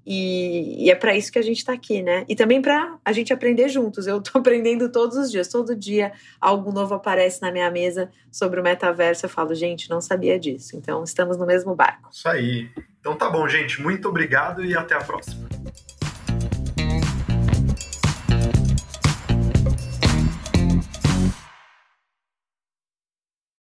E, 0.06 0.86
e 0.86 0.92
é 0.92 0.96
para 0.96 1.16
isso 1.16 1.32
que 1.32 1.40
a 1.40 1.42
gente 1.42 1.58
está 1.58 1.74
aqui, 1.74 2.02
né? 2.02 2.26
E 2.28 2.36
também 2.36 2.62
para 2.62 2.98
a 3.04 3.12
gente 3.12 3.32
aprender 3.32 3.70
juntos. 3.70 4.06
Eu 4.08 4.18
estou 4.24 4.40
aprendendo 4.40 4.90
todos 4.92 5.18
os 5.18 5.32
dias. 5.32 5.48
Todo 5.48 5.76
dia 5.76 6.12
algo 6.40 6.72
novo 6.72 6.94
aparece 6.94 7.42
na 7.42 7.52
minha 7.52 7.70
mesa 7.72 8.10
sobre 8.32 8.60
o 8.60 8.64
metaverso. 8.64 9.26
Eu 9.26 9.30
falo, 9.30 9.54
gente, 9.56 9.90
não 9.90 10.02
sabia 10.02 10.40
disso. 10.40 10.76
Então 10.76 11.04
estamos 11.04 11.38
no 11.38 11.46
mesmo 11.46 11.76
barco. 11.76 12.10
Isso 12.12 12.28
aí. 12.28 12.70
Então 13.00 13.16
tá 13.16 13.30
bom, 13.30 13.48
gente. 13.48 13.82
Muito 13.82 14.08
obrigado 14.10 14.64
e 14.64 14.76
até 14.76 14.96
a 14.96 15.02
próxima. 15.02 15.48